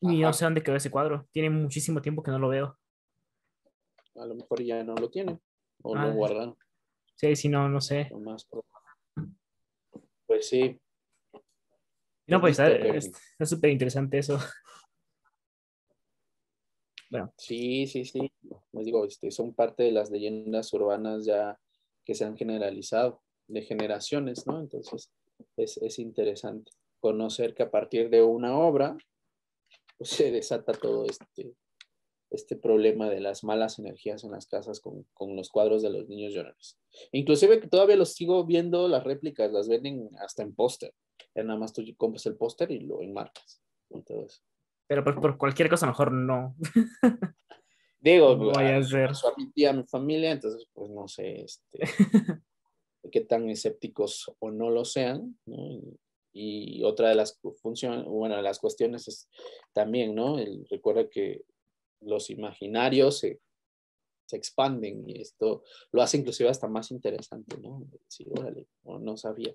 Y 0.00 0.20
no 0.20 0.32
sé 0.32 0.44
dónde 0.44 0.62
quedó 0.62 0.76
ese 0.76 0.90
cuadro. 0.90 1.26
Tiene 1.32 1.50
muchísimo 1.50 2.02
tiempo 2.02 2.22
que 2.22 2.30
no 2.30 2.38
lo 2.38 2.48
veo 2.48 2.78
a 4.16 4.26
lo 4.26 4.34
mejor 4.34 4.62
ya 4.62 4.82
no 4.84 4.94
lo 4.94 5.10
tienen 5.10 5.40
o 5.82 5.94
lo 5.94 6.12
guardan. 6.12 6.56
Sí, 7.16 7.36
si 7.36 7.48
no, 7.48 7.68
no 7.68 7.80
sé. 7.80 8.10
Pues 10.26 10.48
sí. 10.48 10.80
No, 12.26 12.40
pues 12.40 12.58
está 12.58 13.46
súper 13.46 13.70
interesante 13.70 14.18
eso. 14.18 14.38
Bueno. 17.10 17.32
Sí, 17.36 17.86
sí, 17.86 18.04
sí. 18.04 18.32
Les 18.72 18.86
digo, 18.86 19.04
este, 19.04 19.30
son 19.30 19.54
parte 19.54 19.84
de 19.84 19.92
las 19.92 20.10
leyendas 20.10 20.72
urbanas 20.72 21.24
ya 21.24 21.56
que 22.04 22.12
se 22.12 22.24
han 22.24 22.36
generalizado 22.36 23.22
de 23.46 23.62
generaciones, 23.62 24.44
¿no? 24.48 24.58
Entonces, 24.58 25.12
es, 25.56 25.76
es 25.76 26.00
interesante 26.00 26.72
conocer 26.98 27.54
que 27.54 27.62
a 27.62 27.70
partir 27.70 28.10
de 28.10 28.20
una 28.24 28.58
obra, 28.58 28.96
pues 29.98 30.10
se 30.10 30.30
desata 30.30 30.72
todo 30.72 31.04
este, 31.06 31.54
este 32.30 32.56
problema 32.56 33.08
de 33.08 33.20
las 33.20 33.44
malas 33.44 33.78
energías 33.78 34.24
en 34.24 34.32
las 34.32 34.46
casas 34.46 34.80
con, 34.80 35.06
con 35.14 35.36
los 35.36 35.50
cuadros 35.50 35.82
de 35.82 35.90
los 35.90 36.08
niños 36.08 36.32
llorones. 36.32 36.78
Inclusive 37.12 37.60
que 37.60 37.68
todavía 37.68 37.96
los 37.96 38.12
sigo 38.12 38.44
viendo, 38.44 38.88
las 38.88 39.04
réplicas 39.04 39.52
las 39.52 39.68
venden 39.68 40.10
hasta 40.18 40.42
en 40.42 40.54
póster. 40.54 40.92
Nada 41.34 41.58
más 41.58 41.72
tú 41.72 41.82
compras 41.96 42.26
el 42.26 42.36
póster 42.36 42.70
y 42.70 42.80
lo 42.80 43.00
enmarcas. 43.02 43.60
Entonces, 43.90 44.42
Pero 44.86 45.04
por, 45.04 45.20
por, 45.20 45.38
cualquier 45.38 45.68
cosa 45.68 45.86
mejor 45.86 46.12
no. 46.12 46.56
Digo, 48.00 48.36
no 48.36 48.52
voy 48.52 48.64
a, 48.64 48.76
hacer. 48.76 49.10
a 49.10 49.38
mi 49.38 49.50
tía, 49.50 49.70
a 49.70 49.72
mi 49.72 49.84
familia, 49.84 50.32
entonces 50.32 50.68
pues 50.74 50.90
no 50.90 51.08
sé 51.08 51.42
este, 51.42 51.78
qué 53.10 53.22
tan 53.22 53.48
escépticos 53.48 54.30
o 54.40 54.50
no 54.50 54.68
lo 54.68 54.84
sean, 54.84 55.38
¿no? 55.46 55.56
Y, 55.56 55.98
otra 56.82 57.08
de 57.08 57.14
las 57.14 57.40
funciones, 57.62 58.04
bueno, 58.06 58.40
las 58.42 58.58
cuestiones 58.58 59.06
es 59.08 59.28
también, 59.72 60.14
¿no? 60.14 60.38
El, 60.38 60.66
recuerda 60.68 61.08
que 61.08 61.44
los 62.00 62.28
imaginarios 62.30 63.18
se, 63.18 63.40
se, 64.26 64.36
expanden 64.36 65.08
y 65.08 65.20
esto 65.20 65.62
lo 65.92 66.02
hace 66.02 66.16
inclusive 66.18 66.48
hasta 66.48 66.66
más 66.66 66.90
interesante, 66.90 67.56
¿no? 67.58 67.86
Sí, 68.08 68.26
órale, 68.30 68.66
no, 68.82 69.16
sabía 69.16 69.54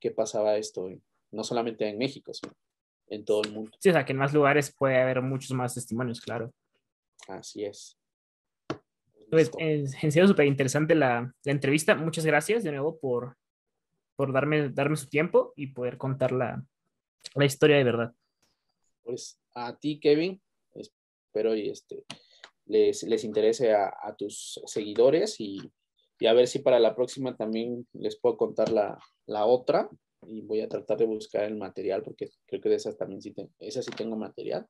qué 0.00 0.10
pasaba 0.10 0.56
esto, 0.56 0.88
no 1.32 1.44
solamente 1.44 1.86
en 1.86 1.98
México, 1.98 2.32
sino 2.32 2.54
en 3.08 3.24
todo 3.24 3.42
el 3.42 3.52
mundo. 3.52 3.70
Sí, 3.78 3.90
o 3.90 3.92
sea, 3.92 4.04
que 4.04 4.12
en 4.12 4.18
más 4.18 4.32
lugares 4.32 4.74
puede 4.74 4.96
haber 4.96 5.20
muchos 5.20 5.50
más 5.52 5.74
testimonios, 5.74 6.20
claro. 6.20 6.52
Así 7.28 7.64
es. 7.64 7.98
Pues, 9.30 9.50
en 9.58 9.86
serio, 9.86 10.26
súper 10.26 10.46
interesante 10.46 10.94
la, 10.94 11.32
la, 11.44 11.52
entrevista. 11.52 11.94
Muchas 11.94 12.26
gracias 12.26 12.64
de 12.64 12.72
nuevo 12.72 12.98
por, 12.98 13.36
por 14.20 14.34
darme, 14.34 14.68
darme 14.68 14.96
su 14.96 15.08
tiempo 15.08 15.54
y 15.56 15.68
poder 15.68 15.96
contar 15.96 16.32
la, 16.32 16.62
la 17.34 17.44
historia 17.46 17.78
de 17.78 17.84
verdad. 17.84 18.12
Pues 19.02 19.40
a 19.54 19.78
ti, 19.78 19.98
Kevin, 19.98 20.42
espero 20.74 21.56
y 21.56 21.70
este, 21.70 22.04
les, 22.66 23.02
les 23.04 23.24
interese 23.24 23.72
a, 23.72 23.90
a 23.98 24.14
tus 24.14 24.60
seguidores 24.66 25.40
y, 25.40 25.58
y, 26.18 26.26
a 26.26 26.34
ver 26.34 26.48
si 26.48 26.58
para 26.58 26.78
la 26.78 26.94
próxima 26.94 27.34
también 27.34 27.88
les 27.94 28.20
puedo 28.20 28.36
contar 28.36 28.70
la, 28.70 28.98
la, 29.24 29.46
otra 29.46 29.88
y 30.26 30.42
voy 30.42 30.60
a 30.60 30.68
tratar 30.68 30.98
de 30.98 31.06
buscar 31.06 31.44
el 31.44 31.56
material 31.56 32.02
porque 32.02 32.28
creo 32.44 32.60
que 32.60 32.68
de 32.68 32.74
esas 32.74 32.98
también 32.98 33.22
sí, 33.22 33.32
te, 33.32 33.48
esas 33.58 33.86
sí 33.86 33.92
tengo 33.96 34.18
material. 34.18 34.66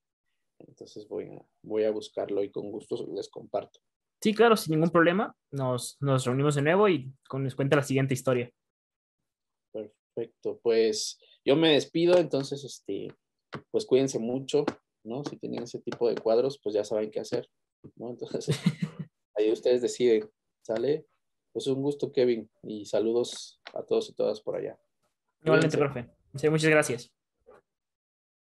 Entonces 0.60 1.08
voy 1.08 1.24
a, 1.24 1.44
voy 1.62 1.82
a 1.82 1.90
buscarlo 1.90 2.44
y 2.44 2.52
con 2.52 2.70
gusto 2.70 3.04
les 3.16 3.28
comparto. 3.28 3.80
Sí, 4.22 4.32
claro, 4.32 4.56
sin 4.56 4.76
ningún 4.76 4.90
problema. 4.90 5.34
Nos, 5.50 5.96
nos 5.98 6.24
reunimos 6.24 6.54
de 6.54 6.62
nuevo 6.62 6.88
y 6.88 7.12
con, 7.28 7.42
les 7.42 7.56
cuenta 7.56 7.74
la 7.74 7.82
siguiente 7.82 8.14
historia. 8.14 8.48
Perfecto, 10.20 10.60
pues 10.62 11.18
yo 11.46 11.56
me 11.56 11.72
despido, 11.72 12.18
entonces, 12.18 12.62
este, 12.64 13.08
pues 13.70 13.86
cuídense 13.86 14.18
mucho, 14.18 14.66
¿no? 15.02 15.24
Si 15.24 15.38
tienen 15.38 15.62
ese 15.62 15.80
tipo 15.80 16.10
de 16.10 16.14
cuadros, 16.14 16.60
pues 16.62 16.74
ya 16.74 16.84
saben 16.84 17.10
qué 17.10 17.20
hacer, 17.20 17.48
¿no? 17.96 18.10
Entonces, 18.10 18.48
ahí 19.34 19.50
ustedes 19.50 19.80
deciden, 19.80 20.30
¿sale? 20.62 21.06
Pues 21.52 21.66
un 21.68 21.80
gusto, 21.80 22.12
Kevin, 22.12 22.50
y 22.62 22.84
saludos 22.84 23.62
a 23.72 23.82
todos 23.82 24.10
y 24.10 24.14
todas 24.14 24.42
por 24.42 24.56
allá. 24.56 24.78
Igualmente, 25.42 25.78
profe. 25.78 26.10
muchas 26.50 26.70
gracias. 26.70 27.10